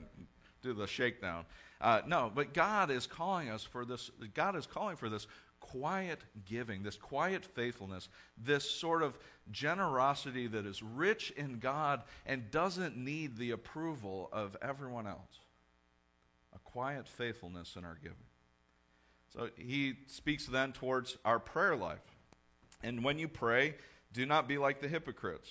do 0.64 0.72
the 0.72 0.86
shakedown. 0.86 1.44
Uh, 1.80 2.00
no, 2.06 2.32
but 2.34 2.54
God 2.54 2.90
is 2.90 3.06
calling 3.06 3.50
us 3.50 3.62
for 3.62 3.84
this. 3.84 4.10
God 4.32 4.56
is 4.56 4.66
calling 4.66 4.96
for 4.96 5.08
this 5.08 5.26
quiet 5.60 6.20
giving, 6.46 6.82
this 6.82 6.96
quiet 6.96 7.44
faithfulness, 7.44 8.08
this 8.42 8.68
sort 8.68 9.02
of 9.02 9.18
generosity 9.50 10.46
that 10.46 10.66
is 10.66 10.82
rich 10.82 11.30
in 11.36 11.58
God 11.58 12.02
and 12.26 12.50
doesn't 12.50 12.96
need 12.96 13.36
the 13.36 13.50
approval 13.50 14.28
of 14.32 14.56
everyone 14.62 15.06
else. 15.06 15.40
A 16.54 16.58
quiet 16.58 17.06
faithfulness 17.06 17.76
in 17.76 17.84
our 17.84 17.98
giving. 18.02 18.16
So 19.32 19.50
he 19.56 19.94
speaks 20.06 20.46
then 20.46 20.72
towards 20.72 21.16
our 21.24 21.38
prayer 21.38 21.76
life. 21.76 21.98
And 22.82 23.04
when 23.04 23.18
you 23.18 23.28
pray, 23.28 23.74
do 24.12 24.24
not 24.26 24.48
be 24.48 24.58
like 24.58 24.80
the 24.80 24.88
hypocrites 24.88 25.50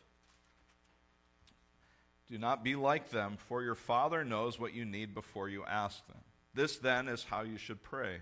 Do 2.31 2.37
not 2.37 2.63
be 2.63 2.77
like 2.77 3.09
them, 3.09 3.35
for 3.49 3.61
your 3.61 3.75
Father 3.75 4.23
knows 4.23 4.57
what 4.57 4.73
you 4.73 4.85
need 4.85 5.13
before 5.13 5.49
you 5.49 5.65
ask 5.65 6.07
them. 6.07 6.19
This 6.53 6.77
then 6.77 7.09
is 7.09 7.25
how 7.25 7.41
you 7.41 7.57
should 7.57 7.83
pray. 7.83 8.19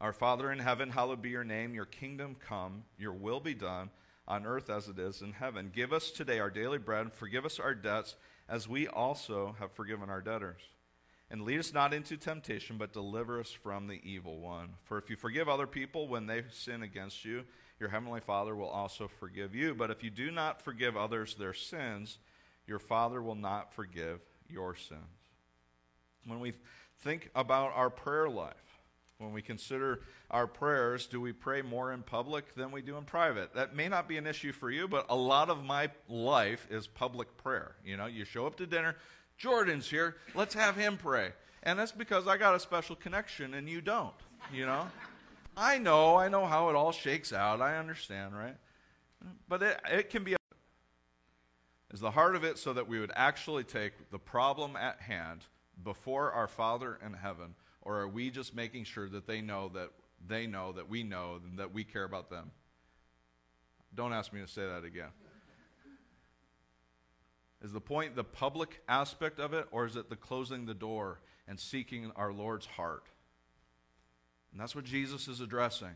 Our 0.00 0.12
Father 0.12 0.50
in 0.50 0.58
heaven, 0.58 0.90
hallowed 0.90 1.22
be 1.22 1.30
your 1.30 1.44
name. 1.44 1.72
Your 1.72 1.84
kingdom 1.84 2.34
come, 2.48 2.82
your 2.98 3.12
will 3.12 3.38
be 3.38 3.54
done 3.54 3.90
on 4.26 4.46
earth 4.46 4.68
as 4.68 4.88
it 4.88 4.98
is 4.98 5.22
in 5.22 5.32
heaven. 5.32 5.70
Give 5.72 5.92
us 5.92 6.10
today 6.10 6.40
our 6.40 6.50
daily 6.50 6.78
bread, 6.78 7.02
and 7.02 7.12
forgive 7.12 7.44
us 7.44 7.60
our 7.60 7.72
debts 7.72 8.16
as 8.48 8.68
we 8.68 8.88
also 8.88 9.54
have 9.60 9.70
forgiven 9.70 10.10
our 10.10 10.20
debtors. 10.20 10.60
And 11.30 11.42
lead 11.42 11.60
us 11.60 11.72
not 11.72 11.94
into 11.94 12.16
temptation, 12.16 12.78
but 12.78 12.92
deliver 12.92 13.38
us 13.38 13.52
from 13.52 13.86
the 13.86 14.00
evil 14.02 14.40
one. 14.40 14.70
For 14.86 14.98
if 14.98 15.08
you 15.08 15.14
forgive 15.14 15.48
other 15.48 15.68
people 15.68 16.08
when 16.08 16.26
they 16.26 16.42
sin 16.50 16.82
against 16.82 17.24
you, 17.24 17.44
your 17.78 17.90
heavenly 17.90 18.20
Father 18.20 18.56
will 18.56 18.68
also 18.68 19.06
forgive 19.06 19.54
you. 19.54 19.72
But 19.72 19.92
if 19.92 20.02
you 20.02 20.10
do 20.10 20.32
not 20.32 20.62
forgive 20.62 20.96
others 20.96 21.36
their 21.36 21.54
sins, 21.54 22.18
your 22.66 22.78
Father 22.78 23.22
will 23.22 23.34
not 23.34 23.72
forgive 23.72 24.20
your 24.48 24.74
sins. 24.74 25.00
When 26.26 26.40
we 26.40 26.52
think 27.00 27.30
about 27.34 27.72
our 27.74 27.90
prayer 27.90 28.28
life, 28.28 28.54
when 29.18 29.32
we 29.32 29.40
consider 29.40 30.00
our 30.30 30.46
prayers, 30.46 31.06
do 31.06 31.20
we 31.20 31.32
pray 31.32 31.62
more 31.62 31.92
in 31.92 32.02
public 32.02 32.54
than 32.54 32.70
we 32.70 32.82
do 32.82 32.96
in 32.96 33.04
private? 33.04 33.54
That 33.54 33.74
may 33.74 33.88
not 33.88 34.08
be 34.08 34.18
an 34.18 34.26
issue 34.26 34.52
for 34.52 34.70
you, 34.70 34.88
but 34.88 35.06
a 35.08 35.16
lot 35.16 35.48
of 35.48 35.64
my 35.64 35.90
life 36.08 36.66
is 36.70 36.86
public 36.86 37.34
prayer. 37.38 37.76
You 37.84 37.96
know, 37.96 38.06
you 38.06 38.24
show 38.24 38.46
up 38.46 38.56
to 38.56 38.66
dinner, 38.66 38.96
Jordan's 39.38 39.88
here, 39.88 40.16
let's 40.34 40.54
have 40.54 40.76
him 40.76 40.98
pray. 40.98 41.32
And 41.62 41.78
that's 41.78 41.92
because 41.92 42.26
I 42.26 42.36
got 42.36 42.54
a 42.54 42.60
special 42.60 42.94
connection 42.94 43.54
and 43.54 43.68
you 43.68 43.80
don't, 43.80 44.14
you 44.52 44.66
know? 44.66 44.86
I 45.56 45.78
know, 45.78 46.16
I 46.16 46.28
know 46.28 46.44
how 46.44 46.68
it 46.68 46.76
all 46.76 46.92
shakes 46.92 47.32
out. 47.32 47.62
I 47.62 47.78
understand, 47.78 48.36
right? 48.36 48.56
But 49.48 49.62
it, 49.62 49.80
it 49.90 50.10
can 50.10 50.22
be 50.22 50.36
is 51.92 52.00
the 52.00 52.10
heart 52.10 52.36
of 52.36 52.44
it 52.44 52.58
so 52.58 52.72
that 52.72 52.88
we 52.88 52.98
would 52.98 53.12
actually 53.14 53.64
take 53.64 54.10
the 54.10 54.18
problem 54.18 54.76
at 54.76 55.00
hand 55.00 55.46
before 55.82 56.32
our 56.32 56.48
Father 56.48 56.98
in 57.04 57.12
heaven, 57.12 57.54
or 57.82 58.00
are 58.00 58.08
we 58.08 58.30
just 58.30 58.54
making 58.54 58.84
sure 58.84 59.08
that 59.08 59.26
they 59.26 59.40
know 59.40 59.68
that 59.74 59.90
they 60.26 60.46
know 60.46 60.72
that 60.72 60.88
we 60.88 61.02
know 61.02 61.40
and 61.44 61.58
that 61.58 61.72
we 61.72 61.84
care 61.84 62.04
about 62.04 62.30
them? 62.30 62.50
Don't 63.94 64.12
ask 64.12 64.32
me 64.32 64.40
to 64.40 64.48
say 64.48 64.62
that 64.66 64.84
again. 64.84 65.10
Is 67.62 67.72
the 67.72 67.80
point 67.80 68.16
the 68.16 68.24
public 68.24 68.82
aspect 68.88 69.38
of 69.40 69.54
it, 69.54 69.66
or 69.70 69.86
is 69.86 69.96
it 69.96 70.10
the 70.10 70.16
closing 70.16 70.66
the 70.66 70.74
door 70.74 71.20
and 71.48 71.58
seeking 71.58 72.12
our 72.14 72.32
Lord's 72.32 72.66
heart? 72.66 73.04
And 74.52 74.60
that's 74.60 74.74
what 74.74 74.84
Jesus 74.84 75.28
is 75.28 75.40
addressing. 75.40 75.94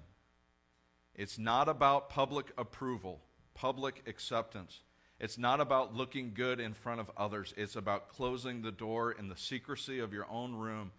It's 1.14 1.38
not 1.38 1.68
about 1.68 2.09
public 2.09 2.47
approval, 2.56 3.20
public 3.54 4.02
acceptance. 4.06 4.80
It's 5.20 5.36
not 5.36 5.60
about 5.60 5.94
looking 5.94 6.32
good 6.32 6.60
in 6.60 6.72
front 6.72 7.00
of 7.00 7.10
others. 7.14 7.52
It's 7.58 7.76
about 7.76 8.08
closing 8.08 8.62
the 8.62 8.72
door 8.72 9.12
in 9.12 9.28
the 9.28 9.36
secrecy 9.36 10.00
of 10.00 10.14
your 10.14 10.26
own 10.30 10.54
room 10.54 10.92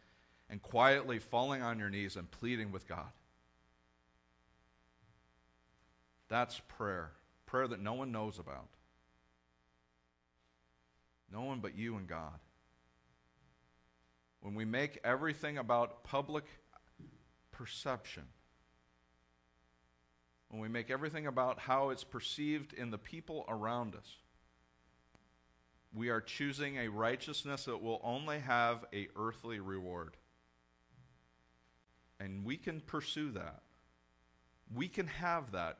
and 0.47 0.61
quietly 0.61 1.17
falling 1.17 1.63
on 1.63 1.79
your 1.79 1.89
knees 1.89 2.15
and 2.15 2.29
pleading 2.29 2.71
with 2.71 2.87
God. 2.87 3.09
That's 6.29 6.61
prayer. 6.67 7.11
Prayer 7.47 7.67
that 7.67 7.81
no 7.81 7.93
one 7.93 8.11
knows 8.11 8.37
about. 8.37 8.67
No 11.31 11.41
one 11.41 11.59
but 11.59 11.75
you 11.75 11.95
and 11.97 12.07
God. 12.07 12.39
When 14.41 14.53
we 14.53 14.65
make 14.65 14.99
everything 15.03 15.57
about 15.57 16.03
public 16.03 16.45
perception, 17.51 18.23
when 20.51 20.59
we 20.61 20.67
make 20.67 20.91
everything 20.91 21.27
about 21.27 21.59
how 21.59 21.89
it's 21.91 22.03
perceived 22.03 22.73
in 22.73 22.91
the 22.91 22.97
people 22.97 23.45
around 23.47 23.95
us, 23.95 24.17
we 25.93 26.09
are 26.09 26.19
choosing 26.19 26.77
a 26.77 26.89
righteousness 26.89 27.65
that 27.65 27.81
will 27.81 28.01
only 28.03 28.39
have 28.39 28.85
a 28.93 29.07
earthly 29.15 29.61
reward. 29.61 30.17
And 32.19 32.45
we 32.45 32.57
can 32.57 32.81
pursue 32.81 33.31
that. 33.31 33.61
We 34.75 34.89
can 34.89 35.07
have 35.07 35.53
that. 35.53 35.77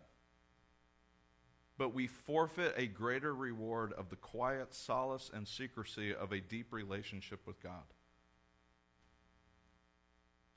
But 1.78 1.94
we 1.94 2.08
forfeit 2.08 2.74
a 2.78 2.88
greater 2.88 3.36
reward 3.36 3.92
of 3.94 4.10
the 4.10 4.16
quiet 4.16 4.74
solace 4.74 5.30
and 5.34 5.46
secrecy 5.46 6.16
of 6.16 6.32
a 6.32 6.40
deep 6.40 6.72
relationship 6.72 7.46
with 7.46 7.62
God. 7.62 7.84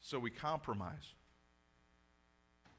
So 0.01 0.21
we 0.21 0.31
compromise. 0.31 1.15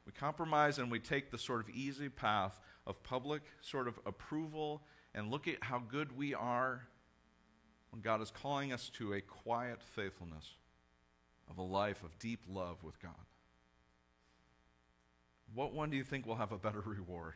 We 0.06 0.12
compromise 0.12 0.78
and 0.78 0.92
we 0.92 1.00
take 1.00 1.32
the 1.32 1.38
sort 1.38 1.62
of 1.62 1.70
easy 1.70 2.10
path 2.10 2.60
of 2.86 3.02
public 3.04 3.42
sort 3.62 3.88
of 3.88 4.00
approval 4.06 4.84
and 5.16 5.32
look 5.32 5.48
at 5.48 5.56
how 5.62 5.80
good 5.80 6.16
we 6.16 6.34
are 6.34 6.88
when 7.90 8.02
God 8.02 8.22
is 8.22 8.30
calling 8.30 8.72
us 8.72 8.90
to 8.98 9.14
a 9.14 9.22
quiet 9.22 9.82
faithfulness 9.82 10.46
of 11.50 11.58
a 11.58 11.64
life 11.64 12.04
of 12.04 12.18
deep 12.20 12.42
love 12.48 12.84
with 12.84 13.02
God. 13.02 13.12
What 15.54 15.74
one 15.74 15.90
do 15.90 15.98
you 15.98 16.04
think 16.04 16.26
will 16.26 16.36
have 16.36 16.52
a 16.52 16.58
better 16.58 16.82
reward? 16.86 17.34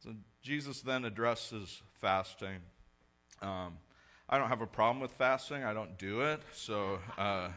So 0.00 0.10
Jesus 0.42 0.82
then 0.82 1.04
addresses 1.04 1.82
fasting. 2.00 2.58
Um, 3.40 3.78
I 4.28 4.38
don't 4.38 4.48
have 4.48 4.60
a 4.60 4.66
problem 4.66 5.00
with 5.00 5.12
fasting. 5.12 5.64
I 5.64 5.72
don't 5.72 5.98
do 5.98 6.20
it. 6.20 6.40
So. 6.52 7.00
Uh, 7.18 7.48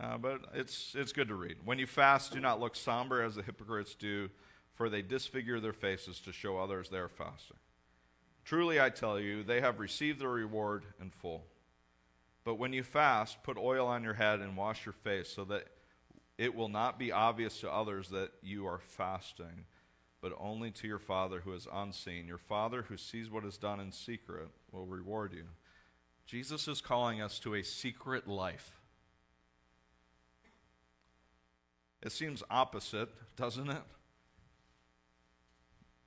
uh, 0.00 0.18
but 0.18 0.40
it's, 0.54 0.94
it's 0.96 1.12
good 1.12 1.28
to 1.28 1.34
read. 1.34 1.56
When 1.64 1.78
you 1.78 1.86
fast, 1.86 2.32
do 2.32 2.40
not 2.40 2.60
look 2.60 2.76
somber 2.76 3.22
as 3.22 3.34
the 3.34 3.42
hypocrites 3.42 3.94
do, 3.94 4.30
for 4.74 4.88
they 4.88 5.02
disfigure 5.02 5.60
their 5.60 5.72
faces 5.72 6.20
to 6.20 6.32
show 6.32 6.58
others 6.58 6.88
they 6.88 6.98
are 6.98 7.08
fasting. 7.08 7.58
Truly, 8.44 8.80
I 8.80 8.90
tell 8.90 9.20
you, 9.20 9.42
they 9.42 9.60
have 9.60 9.78
received 9.78 10.20
their 10.20 10.28
reward 10.28 10.84
in 11.00 11.10
full. 11.10 11.44
But 12.44 12.56
when 12.56 12.72
you 12.72 12.82
fast, 12.82 13.42
put 13.42 13.56
oil 13.56 13.86
on 13.86 14.02
your 14.02 14.14
head 14.14 14.40
and 14.40 14.56
wash 14.56 14.84
your 14.84 14.94
face, 14.94 15.28
so 15.28 15.44
that 15.44 15.66
it 16.38 16.54
will 16.54 16.68
not 16.68 16.98
be 16.98 17.12
obvious 17.12 17.60
to 17.60 17.70
others 17.70 18.08
that 18.08 18.32
you 18.42 18.66
are 18.66 18.80
fasting, 18.80 19.66
but 20.20 20.32
only 20.40 20.70
to 20.72 20.88
your 20.88 20.98
Father 20.98 21.40
who 21.40 21.52
is 21.52 21.68
unseen. 21.72 22.26
Your 22.26 22.38
Father 22.38 22.82
who 22.82 22.96
sees 22.96 23.30
what 23.30 23.44
is 23.44 23.58
done 23.58 23.78
in 23.78 23.92
secret 23.92 24.48
will 24.72 24.86
reward 24.86 25.32
you. 25.32 25.44
Jesus 26.26 26.66
is 26.66 26.80
calling 26.80 27.20
us 27.20 27.38
to 27.40 27.54
a 27.54 27.62
secret 27.62 28.26
life. 28.26 28.72
It 32.02 32.12
seems 32.12 32.42
opposite, 32.50 33.08
doesn't 33.36 33.70
it? 33.70 33.82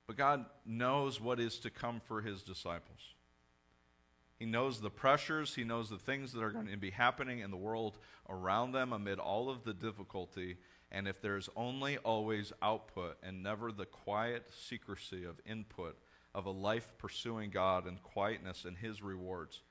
But 0.06 0.16
God 0.16 0.44
knows 0.64 1.20
what 1.20 1.40
is 1.40 1.58
to 1.60 1.70
come 1.70 2.00
for 2.00 2.20
his 2.20 2.42
disciples. 2.42 3.14
He 4.38 4.44
knows 4.44 4.80
the 4.80 4.90
pressures, 4.90 5.54
he 5.54 5.64
knows 5.64 5.88
the 5.88 5.98
things 5.98 6.32
that 6.32 6.42
are 6.42 6.50
going 6.50 6.68
to 6.68 6.76
be 6.76 6.90
happening 6.90 7.40
in 7.40 7.50
the 7.50 7.56
world 7.56 7.96
around 8.28 8.72
them 8.72 8.92
amid 8.92 9.18
all 9.18 9.48
of 9.48 9.64
the 9.64 9.72
difficulty. 9.72 10.58
And 10.92 11.08
if 11.08 11.22
there's 11.22 11.48
only 11.56 11.96
always 11.98 12.52
output 12.60 13.16
and 13.22 13.42
never 13.42 13.72
the 13.72 13.86
quiet 13.86 14.46
secrecy 14.68 15.24
of 15.24 15.40
input 15.46 15.96
of 16.34 16.44
a 16.44 16.50
life 16.50 16.92
pursuing 16.98 17.48
God 17.48 17.86
and 17.86 18.02
quietness 18.02 18.66
and 18.66 18.76
his 18.76 19.02
rewards, 19.02 19.62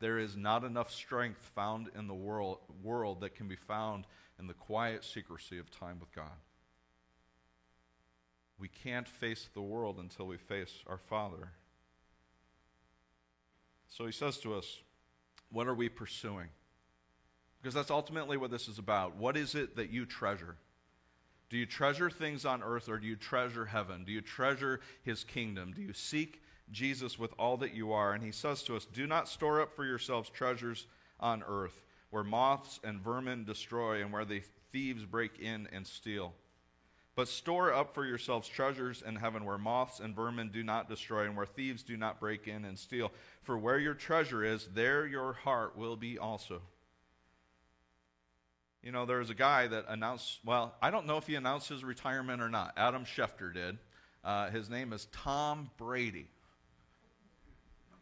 there 0.00 0.18
is 0.18 0.36
not 0.36 0.64
enough 0.64 0.90
strength 0.90 1.40
found 1.54 1.88
in 1.96 2.08
the 2.08 2.14
world, 2.14 2.58
world 2.82 3.20
that 3.20 3.36
can 3.36 3.46
be 3.46 3.54
found 3.54 4.04
in 4.42 4.48
the 4.48 4.54
quiet 4.54 5.04
secrecy 5.04 5.58
of 5.58 5.70
time 5.70 5.98
with 6.00 6.12
God. 6.14 6.36
We 8.58 8.68
can't 8.68 9.08
face 9.08 9.48
the 9.54 9.62
world 9.62 9.98
until 9.98 10.26
we 10.26 10.36
face 10.36 10.82
our 10.86 10.98
Father. 10.98 11.52
So 13.88 14.04
he 14.04 14.12
says 14.12 14.38
to 14.38 14.54
us, 14.54 14.80
What 15.50 15.66
are 15.66 15.74
we 15.74 15.88
pursuing? 15.88 16.48
Because 17.60 17.74
that's 17.74 17.90
ultimately 17.90 18.36
what 18.36 18.50
this 18.50 18.66
is 18.66 18.78
about. 18.78 19.16
What 19.16 19.36
is 19.36 19.54
it 19.54 19.76
that 19.76 19.90
you 19.90 20.04
treasure? 20.04 20.56
Do 21.48 21.56
you 21.56 21.66
treasure 21.66 22.10
things 22.10 22.44
on 22.44 22.62
earth 22.62 22.88
or 22.88 22.98
do 22.98 23.06
you 23.06 23.14
treasure 23.14 23.66
heaven? 23.66 24.04
Do 24.04 24.12
you 24.12 24.22
treasure 24.22 24.80
his 25.02 25.22
kingdom? 25.22 25.72
Do 25.72 25.82
you 25.82 25.92
seek 25.92 26.42
Jesus 26.72 27.18
with 27.18 27.32
all 27.38 27.56
that 27.58 27.74
you 27.74 27.92
are? 27.92 28.12
And 28.12 28.24
he 28.24 28.32
says 28.32 28.62
to 28.64 28.74
us, 28.74 28.86
Do 28.86 29.06
not 29.06 29.28
store 29.28 29.60
up 29.60 29.76
for 29.76 29.84
yourselves 29.84 30.30
treasures 30.30 30.86
on 31.20 31.44
earth, 31.46 31.82
where 32.12 32.22
moths 32.22 32.78
and 32.84 33.00
vermin 33.00 33.42
destroy 33.42 34.02
and 34.02 34.12
where 34.12 34.26
the 34.26 34.42
thieves 34.70 35.04
break 35.06 35.40
in 35.40 35.66
and 35.72 35.86
steal. 35.86 36.34
But 37.14 37.26
store 37.26 37.72
up 37.72 37.94
for 37.94 38.04
yourselves 38.04 38.48
treasures 38.48 39.02
in 39.06 39.16
heaven 39.16 39.46
where 39.46 39.56
moths 39.56 39.98
and 39.98 40.14
vermin 40.14 40.50
do 40.52 40.62
not 40.62 40.90
destroy 40.90 41.24
and 41.24 41.36
where 41.36 41.46
thieves 41.46 41.82
do 41.82 41.96
not 41.96 42.20
break 42.20 42.46
in 42.46 42.66
and 42.66 42.78
steal. 42.78 43.10
For 43.42 43.56
where 43.56 43.78
your 43.78 43.94
treasure 43.94 44.44
is, 44.44 44.68
there 44.74 45.06
your 45.06 45.32
heart 45.32 45.76
will 45.76 45.96
be 45.96 46.18
also. 46.18 46.60
You 48.82 48.92
know, 48.92 49.06
there 49.06 49.18
was 49.18 49.30
a 49.30 49.34
guy 49.34 49.66
that 49.68 49.86
announced, 49.88 50.40
well, 50.44 50.74
I 50.82 50.90
don't 50.90 51.06
know 51.06 51.16
if 51.16 51.26
he 51.26 51.34
announced 51.34 51.68
his 51.70 51.82
retirement 51.82 52.42
or 52.42 52.50
not. 52.50 52.74
Adam 52.76 53.06
Schefter 53.06 53.54
did. 53.54 53.78
Uh, 54.22 54.50
his 54.50 54.68
name 54.68 54.92
is 54.92 55.06
Tom 55.12 55.70
Brady. 55.78 56.28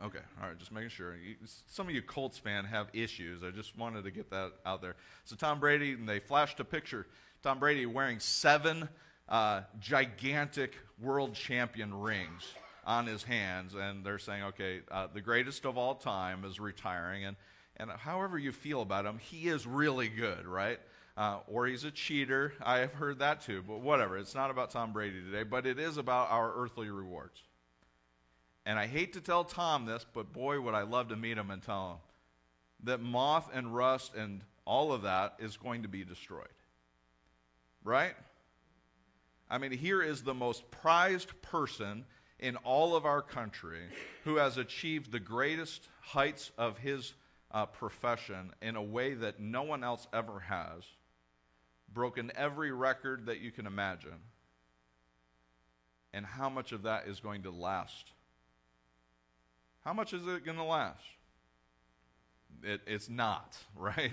Okay, 0.02 0.19
all 0.40 0.49
right, 0.49 0.59
just 0.59 0.73
making 0.73 0.88
sure. 0.88 1.14
You, 1.16 1.35
some 1.66 1.87
of 1.87 1.95
you 1.95 2.00
Colts 2.00 2.38
fan 2.38 2.64
have 2.64 2.88
issues. 2.95 3.42
I 3.45 3.50
just 3.50 3.76
wanted 3.76 4.04
to 4.04 4.11
get 4.11 4.30
that 4.30 4.52
out 4.64 4.80
there. 4.80 4.97
So 5.25 5.37
Tom 5.37 5.61
Brady, 5.61 5.92
and 5.92 6.09
they 6.09 6.21
flashed 6.21 6.59
a 6.61 6.64
picture 6.64 7.07
Tom 7.42 7.59
Brady 7.59 7.87
wearing 7.87 8.19
seven 8.19 8.88
uh, 9.28 9.62
gigantic 9.78 10.75
world 11.00 11.35
champion 11.35 11.95
rings 11.95 12.42
on 12.85 13.07
his 13.07 13.23
hands, 13.23 13.75
and 13.75 14.04
they're 14.04 14.19
saying, 14.19 14.42
okay, 14.45 14.80
uh, 14.90 15.07
the 15.12 15.21
greatest 15.21 15.64
of 15.64 15.78
all 15.78 15.95
time 15.95 16.45
is 16.45 16.61
retiring, 16.61 17.25
and 17.25 17.37
and 17.76 17.90
however 17.90 18.38
you 18.38 18.52
feel 18.52 18.83
about 18.83 19.07
him, 19.07 19.19
he 19.19 19.49
is 19.49 19.66
really 19.66 20.09
good, 20.09 20.47
right? 20.47 20.78
Uh, 21.16 21.38
or 21.47 21.66
he's 21.66 21.85
a 21.85 21.90
cheater. 21.90 22.52
I 22.62 22.78
have 22.78 22.92
heard 22.92 23.21
that 23.21 23.40
too, 23.40 23.64
but 23.66 23.80
whatever. 23.80 24.19
It's 24.19 24.35
not 24.35 24.50
about 24.50 24.71
Tom 24.71 24.92
Brady 24.92 25.23
today, 25.23 25.45
but 25.45 25.66
it 25.66 25.78
is 25.78 25.97
about 25.97 26.30
our 26.30 26.52
earthly 26.54 26.90
rewards. 26.90 27.40
And 28.67 28.79
I 28.79 28.87
hate 28.87 29.14
to 29.14 29.21
tell 29.21 29.45
Tom 29.45 29.87
this, 29.87 30.04
but 30.13 30.32
boy, 30.32 30.61
would 30.61 30.75
I 30.75 30.82
love 30.82 31.08
to 31.08 31.17
meet 31.17 31.39
him 31.39 31.50
and 31.50 31.63
tell 31.63 31.93
him 31.93 31.97
that 32.84 33.00
moth 33.00 33.49
and 33.52 33.75
rust 33.75 34.15
and 34.15 34.43
all 34.65 34.93
of 34.93 35.02
that 35.02 35.34
is 35.39 35.56
going 35.56 35.82
to 35.82 35.89
be 35.89 36.04
destroyed. 36.04 36.47
Right? 37.82 38.15
I 39.50 39.58
mean, 39.58 39.73
here 39.73 40.02
is 40.02 40.23
the 40.23 40.34
most 40.34 40.71
prized 40.71 41.43
person 41.43 42.04
in 42.39 42.56
all 42.56 42.95
of 42.95 43.04
our 43.04 43.21
country 43.21 43.82
who 44.25 44.37
has 44.37 44.58
achieved 44.58 45.11
the 45.11 45.21
greatest 45.21 45.89
heights 46.00 46.52
of 46.56 46.78
his 46.78 47.15
uh, 47.50 47.67
profession 47.67 48.52
in 48.63 48.76
a 48.76 48.82
way 48.82 49.15
that 49.15 49.41
no 49.41 49.63
one 49.63 49.82
else 49.82 50.06
ever 50.13 50.41
has, 50.41 50.84
broken 51.93 52.30
every 52.37 52.71
record 52.71 53.26
that 53.26 53.41
you 53.41 53.50
can 53.50 53.67
imagine. 53.67 54.21
And 56.13 56.25
how 56.25 56.49
much 56.49 56.73
of 56.73 56.82
that 56.82 57.08
is 57.08 57.19
going 57.19 57.43
to 57.43 57.50
last? 57.50 58.13
How 59.84 59.93
much 59.93 60.12
is 60.12 60.26
it 60.26 60.45
going 60.45 60.58
to 60.58 60.64
last? 60.64 61.02
It, 62.62 62.80
it's 62.86 63.08
not, 63.08 63.56
right? 63.76 64.12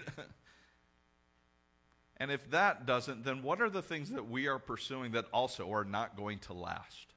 And 2.18 2.32
if 2.32 2.50
that 2.52 2.86
doesn't, 2.86 3.24
then 3.24 3.44
what 3.44 3.62
are 3.62 3.70
the 3.70 3.82
things 3.82 4.10
that 4.12 4.30
we 4.30 4.48
are 4.48 4.60
pursuing 4.60 5.12
that 5.12 5.26
also 5.32 5.72
are 5.72 5.86
not 5.86 6.18
going 6.18 6.40
to 6.40 6.54
last? 6.54 7.14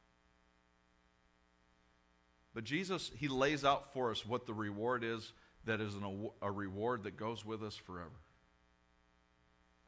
But 2.54 2.64
Jesus, 2.64 3.10
he 3.16 3.28
lays 3.28 3.64
out 3.64 3.92
for 3.92 4.10
us 4.10 4.26
what 4.26 4.46
the 4.46 4.52
reward 4.52 5.04
is 5.04 5.32
that 5.64 5.80
is 5.80 5.94
an, 5.94 6.30
a 6.42 6.50
reward 6.50 7.04
that 7.04 7.16
goes 7.16 7.44
with 7.44 7.62
us 7.62 7.76
forever. 7.76 8.10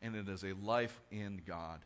And 0.00 0.14
it 0.14 0.28
is 0.28 0.44
a 0.44 0.52
life 0.54 1.00
in 1.10 1.42
God. 1.46 1.80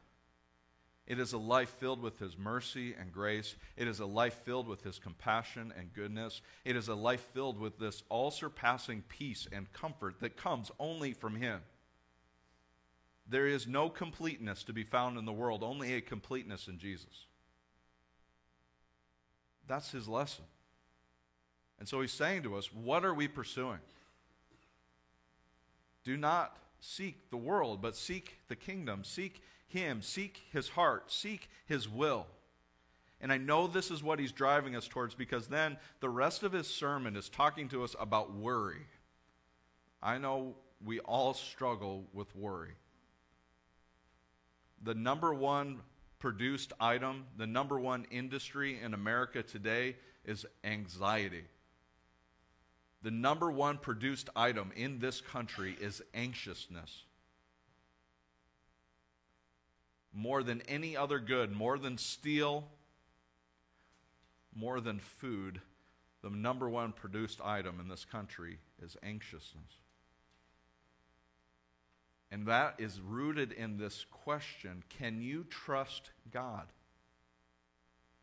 It 1.06 1.20
is 1.20 1.32
a 1.32 1.38
life 1.38 1.70
filled 1.78 2.02
with 2.02 2.18
His 2.18 2.36
mercy 2.36 2.94
and 2.98 3.12
grace. 3.12 3.54
It 3.76 3.86
is 3.86 4.00
a 4.00 4.06
life 4.06 4.34
filled 4.44 4.66
with 4.66 4.82
His 4.82 4.98
compassion 4.98 5.72
and 5.78 5.92
goodness. 5.92 6.42
It 6.64 6.76
is 6.76 6.88
a 6.88 6.94
life 6.94 7.24
filled 7.32 7.58
with 7.58 7.78
this 7.78 8.02
all 8.08 8.30
surpassing 8.30 9.02
peace 9.08 9.46
and 9.52 9.72
comfort 9.72 10.16
that 10.20 10.36
comes 10.36 10.70
only 10.78 11.12
from 11.12 11.36
Him. 11.36 11.60
There 13.28 13.46
is 13.46 13.66
no 13.66 13.88
completeness 13.88 14.62
to 14.64 14.72
be 14.72 14.84
found 14.84 15.18
in 15.18 15.24
the 15.24 15.32
world, 15.32 15.62
only 15.62 15.94
a 15.94 16.00
completeness 16.00 16.68
in 16.68 16.78
Jesus. 16.78 17.26
That's 19.66 19.90
his 19.90 20.06
lesson. 20.06 20.44
And 21.78 21.88
so 21.88 22.00
he's 22.00 22.12
saying 22.12 22.44
to 22.44 22.56
us, 22.56 22.72
what 22.72 23.04
are 23.04 23.14
we 23.14 23.28
pursuing? 23.28 23.80
Do 26.04 26.16
not 26.16 26.56
seek 26.78 27.30
the 27.30 27.36
world, 27.36 27.82
but 27.82 27.96
seek 27.96 28.38
the 28.48 28.56
kingdom. 28.56 29.02
Seek 29.02 29.42
him. 29.68 30.02
Seek 30.02 30.40
his 30.52 30.68
heart. 30.68 31.10
Seek 31.10 31.48
his 31.66 31.88
will. 31.88 32.26
And 33.20 33.32
I 33.32 33.38
know 33.38 33.66
this 33.66 33.90
is 33.90 34.02
what 34.02 34.18
he's 34.18 34.32
driving 34.32 34.76
us 34.76 34.86
towards 34.86 35.14
because 35.14 35.46
then 35.48 35.78
the 36.00 36.08
rest 36.08 36.42
of 36.42 36.52
his 36.52 36.66
sermon 36.66 37.16
is 37.16 37.28
talking 37.28 37.68
to 37.70 37.82
us 37.82 37.96
about 37.98 38.34
worry. 38.34 38.86
I 40.02 40.18
know 40.18 40.54
we 40.84 41.00
all 41.00 41.32
struggle 41.32 42.04
with 42.12 42.34
worry 42.36 42.74
the 44.82 44.94
number 44.94 45.34
one 45.34 45.80
produced 46.18 46.72
item, 46.80 47.24
the 47.36 47.46
number 47.46 47.78
one 47.78 48.06
industry 48.10 48.80
in 48.80 48.94
America 48.94 49.42
today 49.42 49.96
is 50.24 50.46
anxiety. 50.64 51.44
The 53.02 53.10
number 53.10 53.50
one 53.50 53.78
produced 53.78 54.30
item 54.34 54.72
in 54.74 54.98
this 54.98 55.20
country 55.20 55.76
is 55.80 56.02
anxiousness. 56.14 57.04
More 60.18 60.42
than 60.42 60.62
any 60.62 60.96
other 60.96 61.18
good, 61.18 61.52
more 61.52 61.76
than 61.76 61.98
steel, 61.98 62.64
more 64.54 64.80
than 64.80 64.98
food, 64.98 65.60
the 66.22 66.30
number 66.30 66.70
one 66.70 66.92
produced 66.92 67.40
item 67.44 67.80
in 67.80 67.88
this 67.88 68.06
country 68.06 68.58
is 68.82 68.96
anxiousness. 69.02 69.78
And 72.30 72.46
that 72.46 72.76
is 72.78 72.98
rooted 72.98 73.52
in 73.52 73.76
this 73.76 74.06
question 74.10 74.82
can 74.88 75.20
you 75.20 75.44
trust 75.44 76.10
God? 76.32 76.66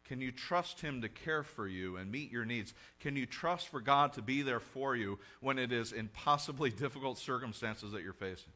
Can 0.05 0.19
you 0.19 0.31
trust 0.31 0.81
Him 0.81 1.01
to 1.01 1.09
care 1.09 1.43
for 1.43 1.67
you 1.67 1.95
and 1.95 2.11
meet 2.11 2.31
your 2.31 2.43
needs? 2.43 2.73
Can 2.99 3.15
you 3.15 3.25
trust 3.25 3.69
for 3.69 3.79
God 3.79 4.13
to 4.13 4.21
be 4.21 4.41
there 4.41 4.59
for 4.59 4.95
you 4.95 5.19
when 5.39 5.57
it 5.57 5.71
is 5.71 5.93
impossibly 5.93 6.69
difficult 6.71 7.17
circumstances 7.17 7.91
that 7.93 8.01
you're 8.01 8.13
facing? 8.13 8.51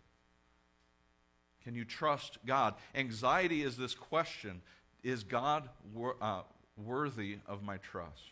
Can 1.67 1.75
you 1.75 1.83
trust 1.83 2.37
God? 2.45 2.75
Anxiety 2.95 3.61
is 3.61 3.75
this 3.75 3.93
question 3.93 4.61
Is 5.03 5.25
God 5.25 5.67
wor- 5.93 6.15
uh, 6.21 6.43
worthy 6.77 7.39
of 7.45 7.61
my 7.61 7.75
trust? 7.75 8.31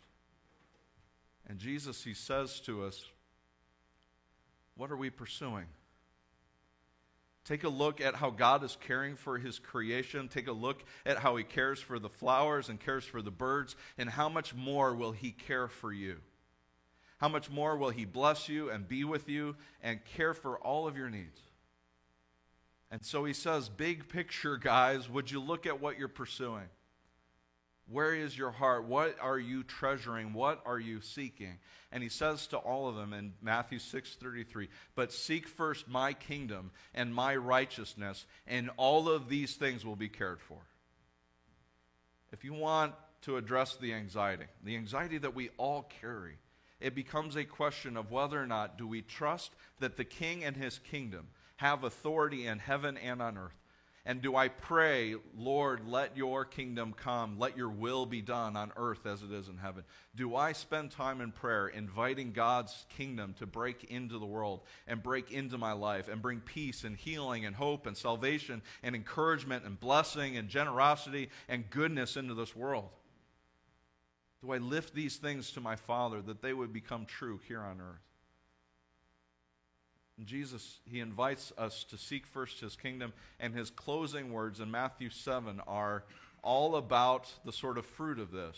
And 1.46 1.60
Jesus, 1.60 2.02
He 2.02 2.14
says 2.14 2.62
to 2.62 2.86
us, 2.86 3.04
What 4.78 4.90
are 4.90 4.96
we 4.96 5.10
pursuing? 5.10 5.66
Take 7.44 7.66
a 7.66 7.70
look 7.70 8.00
at 8.00 8.16
how 8.16 8.30
God 8.30 8.64
is 8.64 8.78
caring 8.80 9.18
for 9.18 9.38
his 9.38 9.60
creation. 9.60 10.30
Take 10.30 10.48
a 10.48 10.54
look 10.54 10.86
at 11.06 11.18
how 11.18 11.36
he 11.36 11.44
cares 11.44 11.82
for 11.82 12.00
the 12.00 12.08
flowers 12.08 12.70
and 12.70 12.80
cares 12.80 13.04
for 13.04 13.22
the 13.22 13.32
birds. 13.32 13.76
And 13.98 14.10
how 14.10 14.30
much 14.30 14.56
more 14.56 14.96
will 14.96 15.12
he 15.12 15.32
care 15.32 15.68
for 15.68 15.92
you? 15.92 16.22
How 17.18 17.28
much 17.28 17.52
more 17.52 17.76
will 17.76 17.90
he 17.90 18.06
bless 18.06 18.48
you 18.48 18.70
and 18.70 18.88
be 18.88 19.04
with 19.04 19.28
you 19.28 19.58
and 19.84 20.00
care 20.06 20.34
for 20.34 20.58
all 20.58 20.88
of 20.88 20.96
your 20.96 21.10
needs? 21.10 21.42
And 22.96 23.04
so 23.04 23.26
he 23.26 23.34
says, 23.34 23.68
Big 23.68 24.08
picture, 24.08 24.56
guys, 24.56 25.10
would 25.10 25.30
you 25.30 25.42
look 25.42 25.66
at 25.66 25.82
what 25.82 26.00
you're 26.00 26.08
pursuing? 26.08 26.70
Where 27.90 28.16
is 28.16 28.38
your 28.38 28.52
heart? 28.52 28.86
What 28.86 29.18
are 29.20 29.38
you 29.38 29.64
treasuring? 29.64 30.32
What 30.32 30.62
are 30.66 30.80
you 30.80 31.02
seeking? 31.02 31.60
And 31.92 32.02
he 32.02 32.08
says 32.08 32.48
to 32.48 32.58
all 32.58 32.88
of 32.88 32.96
them 32.96 33.12
in 33.12 33.34
Matthew 33.42 33.80
6:33, 33.80 34.70
"But 34.96 35.12
seek 35.12 35.46
first 35.46 35.90
my 35.90 36.14
kingdom 36.14 36.72
and 36.94 37.14
my 37.14 37.36
righteousness, 37.36 38.26
and 38.48 38.70
all 38.78 39.10
of 39.10 39.28
these 39.28 39.58
things 39.58 39.84
will 39.84 39.98
be 39.98 40.08
cared 40.08 40.42
for." 40.42 40.66
If 42.32 42.46
you 42.46 42.54
want 42.54 42.96
to 43.24 43.36
address 43.36 43.76
the 43.76 43.92
anxiety, 43.92 44.48
the 44.64 44.78
anxiety 44.78 45.18
that 45.18 45.36
we 45.36 45.50
all 45.58 45.84
carry, 45.84 46.40
it 46.80 46.96
becomes 46.96 47.36
a 47.36 47.44
question 47.44 47.98
of 47.98 48.10
whether 48.10 48.42
or 48.42 48.48
not 48.48 48.78
do 48.78 48.88
we 48.88 49.02
trust 49.02 49.54
that 49.80 49.98
the 49.98 50.06
king 50.06 50.46
and 50.46 50.56
his 50.56 50.80
kingdom 50.80 51.28
have 51.58 51.84
authority 51.84 52.48
in 52.48 52.60
heaven 52.60 52.98
and 52.98 53.22
on 53.22 53.38
earth 53.38 53.58
and 54.08 54.22
do 54.22 54.36
I 54.36 54.50
pray, 54.50 55.16
Lord, 55.36 55.88
let 55.88 56.16
your 56.16 56.46
kingdom 56.46 56.94
come, 56.94 57.40
let 57.40 57.58
your 57.58 57.70
will 57.70 58.06
be 58.06 58.22
done 58.22 58.56
on 58.56 58.72
earth 58.78 59.08
as 59.08 59.24
it 59.24 59.32
is 59.32 59.48
in 59.48 59.58
heaven? 59.58 59.84
Do 60.16 60.36
I 60.36 60.52
spend 60.52 60.92
time 60.92 61.22
in 61.22 61.32
prayer 61.32 61.68
inviting 61.68 62.32
God's 62.32 62.86
kingdom 62.90 63.34
to 63.40 63.48
break 63.48 63.86
into 63.86 64.20
the 64.20 64.26
world 64.28 64.62
and 64.86 65.02
break 65.02 65.32
into 65.32 65.58
my 65.58 65.72
life 65.72 66.08
and 66.08 66.22
bring 66.22 66.40
peace 66.40 66.84
and 66.84 66.96
healing 66.96 67.48
and 67.48 67.56
hope 67.56 67.88
and 67.88 67.98
salvation 67.98 68.62
and 68.84 68.96
encouragement 68.96 69.66
and 69.66 69.80
blessing 69.80 70.38
and 70.38 70.50
generosity 70.50 71.30
and 71.50 71.68
goodness 71.72 72.16
into 72.16 72.36
this 72.36 72.56
world? 72.56 72.90
Do 74.44 74.52
I 74.52 74.58
lift 74.58 74.94
these 74.94 75.18
things 75.18 75.50
to 75.54 75.62
my 75.62 75.76
Father 75.76 76.22
that 76.22 76.44
they 76.44 76.54
would 76.54 76.72
become 76.72 77.08
true 77.08 77.40
here 77.48 77.62
on 77.62 77.82
earth? 77.82 78.15
Jesus, 80.24 80.80
he 80.86 81.02
invites 81.02 81.52
us 81.58 81.84
to 81.86 81.98
seek 81.98 82.26
first 82.26 82.62
his 82.62 82.76
kingdom, 82.76 83.12
and 83.40 83.54
his 83.54 83.70
closing 83.70 84.32
words 84.32 84.60
in 84.60 84.72
Matthew 84.72 85.10
7 85.10 85.60
are 85.68 86.04
all 86.42 86.78
about 86.78 87.34
the 87.44 87.52
sort 87.52 87.78
of 87.78 87.86
fruit 87.86 88.20
of 88.20 88.32
this. 88.32 88.58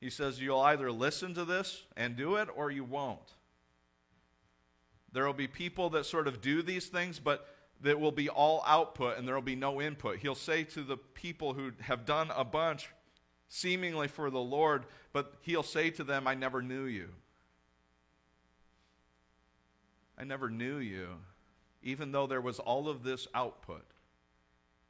He 0.00 0.08
says, 0.08 0.40
You'll 0.40 0.60
either 0.60 0.90
listen 0.90 1.34
to 1.34 1.44
this 1.44 1.82
and 1.96 2.16
do 2.16 2.36
it, 2.36 2.48
or 2.56 2.70
you 2.70 2.84
won't. 2.84 3.34
There 5.12 5.26
will 5.26 5.32
be 5.32 5.48
people 5.48 5.90
that 5.90 6.06
sort 6.06 6.28
of 6.28 6.40
do 6.40 6.62
these 6.62 6.86
things, 6.86 7.18
but 7.18 7.46
that 7.82 7.98
will 7.98 8.12
be 8.12 8.28
all 8.28 8.62
output 8.66 9.18
and 9.18 9.26
there 9.26 9.34
will 9.34 9.42
be 9.42 9.56
no 9.56 9.80
input. 9.80 10.18
He'll 10.18 10.34
say 10.34 10.64
to 10.64 10.82
the 10.82 10.96
people 10.96 11.54
who 11.54 11.72
have 11.80 12.04
done 12.04 12.30
a 12.36 12.44
bunch, 12.44 12.88
seemingly 13.48 14.08
for 14.08 14.30
the 14.30 14.40
Lord, 14.40 14.84
but 15.12 15.34
he'll 15.42 15.62
say 15.62 15.90
to 15.90 16.04
them, 16.04 16.28
I 16.28 16.34
never 16.34 16.62
knew 16.62 16.84
you. 16.84 17.08
I 20.20 20.24
never 20.24 20.50
knew 20.50 20.76
you, 20.76 21.08
even 21.82 22.12
though 22.12 22.26
there 22.26 22.42
was 22.42 22.58
all 22.58 22.90
of 22.90 23.02
this 23.02 23.26
output. 23.34 23.86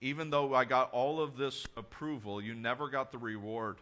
Even 0.00 0.30
though 0.30 0.54
I 0.54 0.64
got 0.64 0.90
all 0.92 1.20
of 1.20 1.36
this 1.36 1.66
approval, 1.76 2.42
you 2.42 2.54
never 2.54 2.88
got 2.88 3.12
the 3.12 3.18
reward 3.18 3.76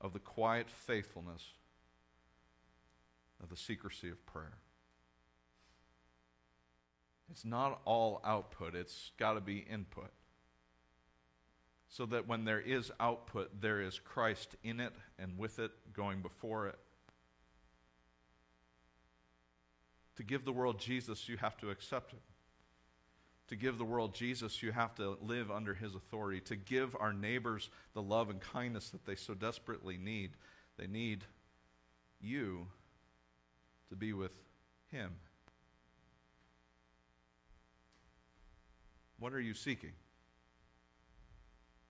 of 0.00 0.12
the 0.12 0.20
quiet 0.20 0.70
faithfulness 0.70 1.42
of 3.42 3.48
the 3.48 3.56
secrecy 3.56 4.08
of 4.08 4.24
prayer. 4.26 4.58
It's 7.28 7.44
not 7.44 7.80
all 7.84 8.20
output, 8.24 8.76
it's 8.76 9.10
got 9.18 9.32
to 9.32 9.40
be 9.40 9.58
input. 9.58 10.12
So 11.88 12.06
that 12.06 12.28
when 12.28 12.44
there 12.44 12.60
is 12.60 12.92
output, 13.00 13.60
there 13.60 13.80
is 13.80 13.98
Christ 13.98 14.54
in 14.62 14.78
it 14.78 14.92
and 15.18 15.36
with 15.36 15.58
it, 15.58 15.72
going 15.92 16.20
before 16.20 16.68
it. 16.68 16.78
To 20.16 20.22
give 20.22 20.44
the 20.44 20.52
world 20.52 20.80
Jesus, 20.80 21.28
you 21.28 21.36
have 21.36 21.56
to 21.58 21.70
accept 21.70 22.12
him. 22.12 22.20
To 23.48 23.56
give 23.56 23.78
the 23.78 23.84
world 23.84 24.14
Jesus, 24.14 24.62
you 24.62 24.72
have 24.72 24.94
to 24.96 25.16
live 25.22 25.50
under 25.50 25.74
his 25.74 25.94
authority. 25.94 26.40
To 26.40 26.56
give 26.56 26.96
our 26.98 27.12
neighbors 27.12 27.68
the 27.94 28.02
love 28.02 28.28
and 28.30 28.40
kindness 28.40 28.90
that 28.90 29.04
they 29.06 29.14
so 29.14 29.34
desperately 29.34 29.96
need, 29.96 30.32
they 30.78 30.86
need 30.86 31.24
you 32.20 32.66
to 33.88 33.96
be 33.96 34.12
with 34.12 34.32
him. 34.90 35.12
What 39.18 39.32
are 39.32 39.40
you 39.40 39.54
seeking? 39.54 39.92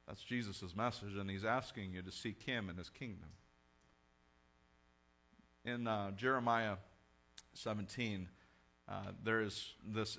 That's 0.06 0.22
Jesus' 0.22 0.76
message, 0.76 1.16
and 1.18 1.28
he's 1.28 1.44
asking 1.44 1.94
you 1.94 2.02
to 2.02 2.12
seek 2.12 2.42
him 2.42 2.68
and 2.68 2.78
his 2.78 2.90
kingdom. 2.90 3.28
In 5.64 5.88
uh, 5.88 6.12
Jeremiah 6.12 6.76
17, 7.56 8.28
uh, 8.88 8.92
there 9.24 9.42
is 9.42 9.74
this 9.84 10.18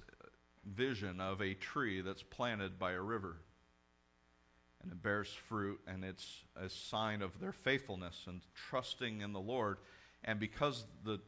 vision 0.65 1.21
of 1.21 1.41
a 1.41 1.53
tree 1.53 2.01
that's 2.01 2.23
planted 2.23 2.77
by 2.77 2.91
a 2.91 3.01
river. 3.01 3.37
And 4.81 4.91
it 4.91 5.01
bears 5.01 5.29
fruit, 5.29 5.79
and 5.87 6.03
it's 6.03 6.43
a 6.55 6.69
sign 6.69 7.21
of 7.21 7.39
their 7.39 7.51
faithfulness 7.51 8.23
and 8.27 8.41
trusting 8.69 9.21
in 9.21 9.33
the 9.33 9.39
Lord. 9.39 9.77
And 10.23 10.39
because, 10.39 10.85
the, 11.03 11.19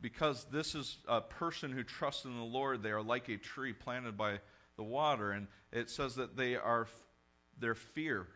because 0.00 0.46
this 0.50 0.74
is 0.74 0.98
a 1.06 1.20
person 1.20 1.70
who 1.70 1.84
trusts 1.84 2.24
in 2.24 2.36
the 2.36 2.44
Lord, 2.44 2.82
they 2.82 2.90
are 2.90 3.02
like 3.02 3.28
a 3.28 3.36
tree 3.36 3.72
planted 3.72 4.16
by 4.16 4.40
the 4.76 4.82
water. 4.82 5.30
And 5.30 5.46
it 5.72 5.90
says 5.90 6.16
that 6.16 6.36
they 6.36 6.56
are, 6.56 6.88
their 7.58 7.74
fear 7.74 8.26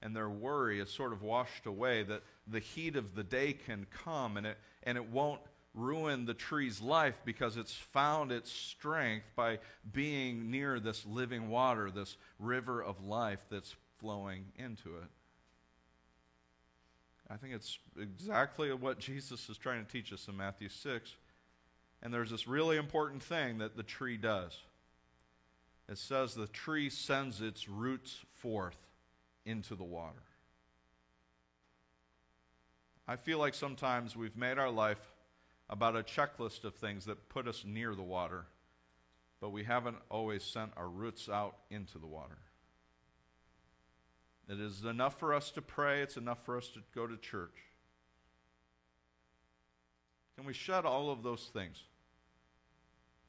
and 0.00 0.14
their 0.14 0.28
worry 0.28 0.80
is 0.80 0.90
sort 0.90 1.12
of 1.12 1.22
washed 1.22 1.66
away, 1.66 2.02
that 2.04 2.22
the 2.46 2.60
heat 2.60 2.96
of 2.96 3.14
the 3.14 3.24
day 3.24 3.52
can 3.52 3.86
come 4.04 4.36
and 4.36 4.46
it, 4.46 4.58
and 4.84 4.96
it 4.96 5.10
won't 5.10 5.40
ruin 5.74 6.26
the 6.26 6.34
tree's 6.34 6.80
life 6.80 7.14
because 7.24 7.56
it's 7.56 7.74
found 7.74 8.32
its 8.32 8.50
strength 8.50 9.26
by 9.36 9.58
being 9.92 10.50
near 10.50 10.80
this 10.80 11.06
living 11.06 11.48
water, 11.48 11.90
this 11.90 12.16
river 12.38 12.82
of 12.82 13.04
life 13.04 13.40
that's 13.50 13.74
flowing 13.98 14.46
into 14.56 14.96
it. 14.96 15.08
I 17.30 17.36
think 17.36 17.54
it's 17.54 17.78
exactly 18.00 18.72
what 18.72 18.98
Jesus 18.98 19.48
is 19.48 19.58
trying 19.58 19.84
to 19.84 19.90
teach 19.90 20.12
us 20.12 20.28
in 20.28 20.36
Matthew 20.36 20.68
6. 20.68 21.14
And 22.02 22.14
there's 22.14 22.30
this 22.30 22.48
really 22.48 22.76
important 22.76 23.22
thing 23.22 23.58
that 23.58 23.76
the 23.76 23.82
tree 23.82 24.16
does. 24.16 24.56
It 25.88 25.98
says 25.98 26.34
the 26.34 26.46
tree 26.46 26.90
sends 26.90 27.40
its 27.40 27.68
roots 27.68 28.18
forth 28.34 28.78
into 29.44 29.74
the 29.74 29.84
water. 29.84 30.22
I 33.06 33.16
feel 33.16 33.38
like 33.38 33.54
sometimes 33.54 34.14
we've 34.14 34.36
made 34.36 34.58
our 34.58 34.70
life 34.70 35.00
about 35.70 35.96
a 35.96 36.02
checklist 36.02 36.64
of 36.64 36.74
things 36.74 37.04
that 37.04 37.28
put 37.28 37.46
us 37.46 37.64
near 37.66 37.94
the 37.94 38.02
water, 38.02 38.46
but 39.40 39.50
we 39.50 39.64
haven't 39.64 39.98
always 40.10 40.42
sent 40.42 40.72
our 40.76 40.88
roots 40.88 41.28
out 41.28 41.56
into 41.70 41.98
the 41.98 42.06
water. 42.06 42.38
It 44.48 44.60
is 44.60 44.84
enough 44.84 45.18
for 45.18 45.34
us 45.34 45.50
to 45.52 45.62
pray, 45.62 46.00
it's 46.00 46.16
enough 46.16 46.44
for 46.44 46.56
us 46.56 46.68
to 46.68 46.80
go 46.94 47.06
to 47.06 47.16
church. 47.18 47.56
Can 50.36 50.46
we 50.46 50.54
shed 50.54 50.86
all 50.86 51.10
of 51.10 51.22
those 51.22 51.50
things? 51.52 51.82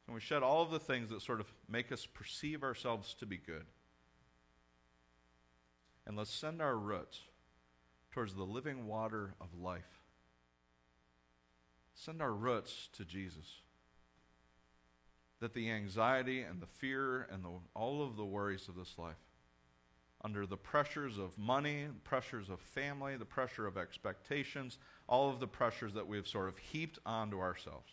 Can 0.06 0.14
we 0.14 0.22
shed 0.22 0.42
all 0.42 0.64
of 0.64 0.72
the 0.72 0.80
things 0.80 1.10
that 1.10 1.22
sort 1.22 1.40
of 1.40 1.48
make 1.68 1.92
us 1.92 2.06
perceive 2.06 2.64
ourselves 2.64 3.14
to 3.16 3.26
be 3.26 3.38
good? 3.38 3.66
And 6.08 6.16
let's 6.16 6.34
send 6.34 6.62
our 6.62 6.76
roots 6.76 7.20
towards 8.12 8.34
the 8.34 8.44
living 8.44 8.88
water 8.88 9.36
of 9.42 9.48
life 9.60 9.99
Send 12.00 12.22
our 12.22 12.32
roots 12.32 12.88
to 12.94 13.04
Jesus. 13.04 13.62
That 15.42 15.54
the 15.54 15.70
anxiety 15.70 16.42
and 16.42 16.62
the 16.62 16.68
fear 16.68 17.28
and 17.30 17.44
the, 17.44 17.50
all 17.76 18.02
of 18.02 18.16
the 18.16 18.26
worries 18.26 18.70
of 18.70 18.76
this 18.76 18.96
life, 18.98 19.20
under 20.24 20.46
the 20.46 20.58
pressures 20.58 21.18
of 21.18 21.38
money, 21.38 21.88
pressures 22.06 22.50
of 22.50 22.62
family, 22.62 23.18
the 23.18 23.26
pressure 23.26 23.68
of 23.68 23.78
expectations, 23.78 24.78
all 25.08 25.30
of 25.30 25.42
the 25.42 25.48
pressures 25.48 25.94
that 25.94 26.08
we've 26.08 26.28
sort 26.28 26.48
of 26.48 26.58
heaped 26.58 27.00
onto 27.06 27.40
ourselves, 27.40 27.92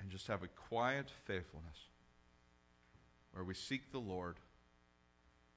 and 0.00 0.10
just 0.10 0.26
have 0.26 0.42
a 0.42 0.48
quiet 0.48 1.10
faithfulness 1.24 1.78
where 3.30 3.44
we 3.44 3.54
seek 3.54 3.92
the 3.92 3.98
Lord 3.98 4.36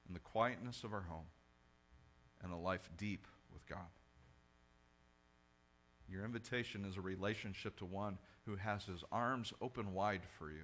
in 0.07 0.13
the 0.13 0.19
quietness 0.19 0.83
of 0.83 0.93
our 0.93 1.05
home 1.09 1.27
and 2.43 2.51
a 2.51 2.57
life 2.57 2.89
deep 2.97 3.25
with 3.51 3.65
God. 3.67 3.87
Your 6.11 6.25
invitation 6.25 6.85
is 6.85 6.97
a 6.97 7.01
relationship 7.01 7.77
to 7.77 7.85
one 7.85 8.17
who 8.45 8.55
has 8.55 8.83
his 8.85 9.03
arms 9.11 9.53
open 9.61 9.93
wide 9.93 10.21
for 10.37 10.49
you. 10.49 10.63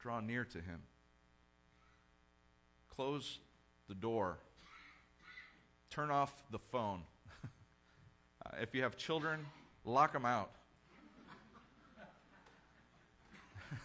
Draw 0.00 0.20
near 0.20 0.44
to 0.46 0.58
him. 0.58 0.80
Close 2.88 3.38
the 3.88 3.94
door. 3.94 4.38
Turn 5.90 6.10
off 6.10 6.34
the 6.50 6.58
phone. 6.58 7.02
uh, 8.44 8.50
if 8.60 8.74
you 8.74 8.82
have 8.82 8.96
children, 8.96 9.46
lock 9.84 10.12
them 10.12 10.24
out. 10.24 10.50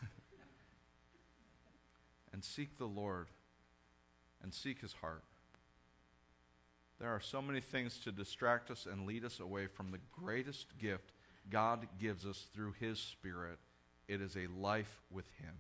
and 2.34 2.44
seek 2.44 2.80
the 2.80 2.88
Lord 2.88 3.28
and 4.42 4.52
seek 4.52 4.82
his 4.82 4.94
heart. 4.94 5.24
There 7.00 7.10
are 7.10 7.22
so 7.22 7.42
many 7.42 7.62
things 7.62 8.00
to 8.00 8.12
distract 8.12 8.72
us 8.72 8.88
and 8.92 9.06
lead 9.06 9.24
us 9.24 9.40
away 9.40 9.68
from 9.68 9.92
the 9.92 10.00
greatest 10.12 10.78
gift 10.80 11.12
God 11.50 11.88
gives 12.00 12.26
us 12.26 12.48
through 12.54 12.74
His 12.80 13.00
Spirit. 13.00 13.60
It 14.08 14.22
is 14.22 14.36
a 14.36 14.48
life 14.60 15.02
with 15.12 15.26
Him. 15.40 15.54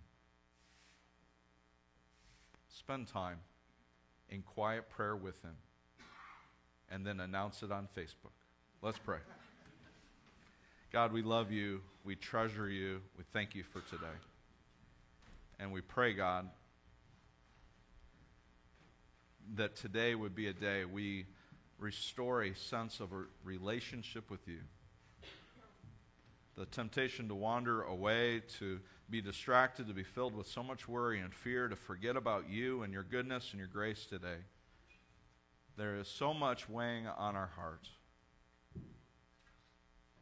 Spend 2.69 3.07
time 3.07 3.39
in 4.29 4.41
quiet 4.41 4.89
prayer 4.89 5.15
with 5.15 5.41
Him 5.43 5.55
and 6.89 7.05
then 7.05 7.19
announce 7.19 7.63
it 7.63 7.71
on 7.71 7.87
Facebook. 7.95 8.33
Let's 8.81 8.97
pray. 8.97 9.19
God, 10.91 11.11
we 11.11 11.21
love 11.21 11.51
you. 11.51 11.81
We 12.03 12.15
treasure 12.15 12.69
you. 12.69 13.01
We 13.17 13.23
thank 13.33 13.55
you 13.55 13.63
for 13.63 13.81
today. 13.81 14.05
And 15.59 15.71
we 15.71 15.81
pray, 15.81 16.13
God, 16.13 16.49
that 19.55 19.75
today 19.75 20.15
would 20.15 20.35
be 20.35 20.47
a 20.47 20.53
day 20.53 20.85
we 20.85 21.25
restore 21.79 22.43
a 22.43 22.55
sense 22.55 22.99
of 22.99 23.11
a 23.13 23.23
relationship 23.43 24.29
with 24.29 24.47
you. 24.47 24.59
The 26.55 26.65
temptation 26.65 27.27
to 27.27 27.35
wander 27.35 27.83
away, 27.83 28.41
to 28.57 28.79
be 29.09 29.21
distracted, 29.21 29.87
to 29.87 29.93
be 29.93 30.03
filled 30.03 30.35
with 30.35 30.47
so 30.47 30.63
much 30.63 30.87
worry 30.87 31.19
and 31.19 31.33
fear, 31.33 31.67
to 31.67 31.75
forget 31.75 32.15
about 32.15 32.49
you 32.49 32.81
and 32.81 32.91
your 32.91 33.03
goodness 33.03 33.51
and 33.51 33.59
your 33.59 33.67
grace 33.67 34.05
today. 34.05 34.37
There 35.77 35.95
is 35.97 36.07
so 36.07 36.33
much 36.33 36.67
weighing 36.67 37.05
on 37.05 37.35
our 37.35 37.51
hearts, 37.55 37.89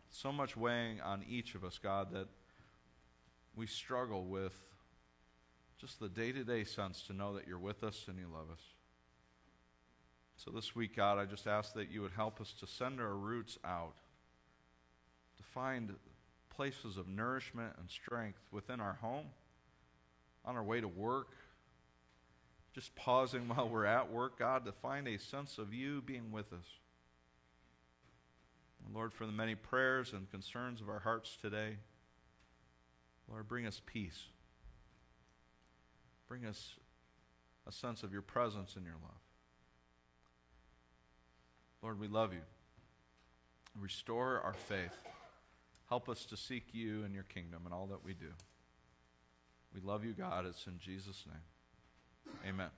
so 0.09 0.33
much 0.33 0.57
weighing 0.57 0.99
on 0.99 1.23
each 1.29 1.55
of 1.55 1.63
us, 1.63 1.79
God, 1.81 2.11
that 2.11 2.27
we 3.55 3.65
struggle 3.65 4.25
with 4.25 4.53
just 5.77 6.01
the 6.01 6.09
day 6.09 6.33
to 6.33 6.43
day 6.43 6.65
sense 6.65 7.01
to 7.03 7.13
know 7.13 7.33
that 7.35 7.47
you're 7.47 7.57
with 7.57 7.83
us 7.83 8.05
and 8.09 8.19
you 8.19 8.27
love 8.31 8.51
us. 8.51 8.74
So 10.37 10.51
this 10.51 10.75
week, 10.75 10.95
God, 10.95 11.17
I 11.17 11.25
just 11.25 11.47
ask 11.47 11.73
that 11.73 11.89
you 11.89 12.01
would 12.01 12.11
help 12.11 12.41
us 12.41 12.53
to 12.59 12.67
send 12.67 12.99
our 12.99 13.15
roots 13.15 13.57
out, 13.63 13.93
to 15.37 15.43
find 15.43 15.95
places 16.49 16.97
of 16.97 17.07
nourishment 17.07 17.73
and 17.79 17.89
strength 17.89 18.39
within 18.51 18.79
our 18.79 18.97
home, 19.01 19.27
on 20.43 20.55
our 20.55 20.63
way 20.63 20.81
to 20.81 20.87
work, 20.87 21.29
just 22.73 22.93
pausing 22.95 23.47
while 23.47 23.69
we're 23.69 23.85
at 23.85 24.11
work, 24.11 24.37
God, 24.39 24.65
to 24.65 24.71
find 24.71 25.07
a 25.07 25.17
sense 25.17 25.57
of 25.57 25.73
you 25.73 26.01
being 26.01 26.31
with 26.31 26.51
us. 26.51 26.67
And 28.85 28.93
Lord, 28.93 29.13
for 29.13 29.25
the 29.25 29.31
many 29.31 29.55
prayers 29.55 30.13
and 30.13 30.29
concerns 30.29 30.81
of 30.81 30.89
our 30.89 30.99
hearts 30.99 31.37
today, 31.41 31.77
Lord, 33.29 33.47
bring 33.47 33.65
us 33.65 33.81
peace. 33.85 34.27
Bring 36.27 36.45
us 36.45 36.75
a 37.67 37.71
sense 37.71 38.03
of 38.03 38.11
your 38.11 38.21
presence 38.21 38.75
and 38.75 38.85
your 38.85 38.95
love. 39.01 39.24
Lord, 41.85 41.99
we 41.99 42.07
love 42.07 42.33
you. 42.33 42.41
Restore 43.79 44.41
our 44.43 44.55
faith. 44.55 44.97
Help 45.87 46.09
us 46.09 46.25
to 46.25 46.35
seek 46.35 46.73
you 46.73 47.03
and 47.03 47.13
your 47.13 47.25
kingdom 47.25 47.61
in 47.67 47.71
all 47.73 47.85
that 47.85 48.03
we 48.03 48.15
do. 48.15 48.31
We 49.71 49.81
love 49.81 50.03
you, 50.03 50.13
God. 50.13 50.47
It's 50.47 50.65
in 50.65 50.79
Jesus' 50.79 51.23
name. 51.27 52.47
Amen. 52.49 52.71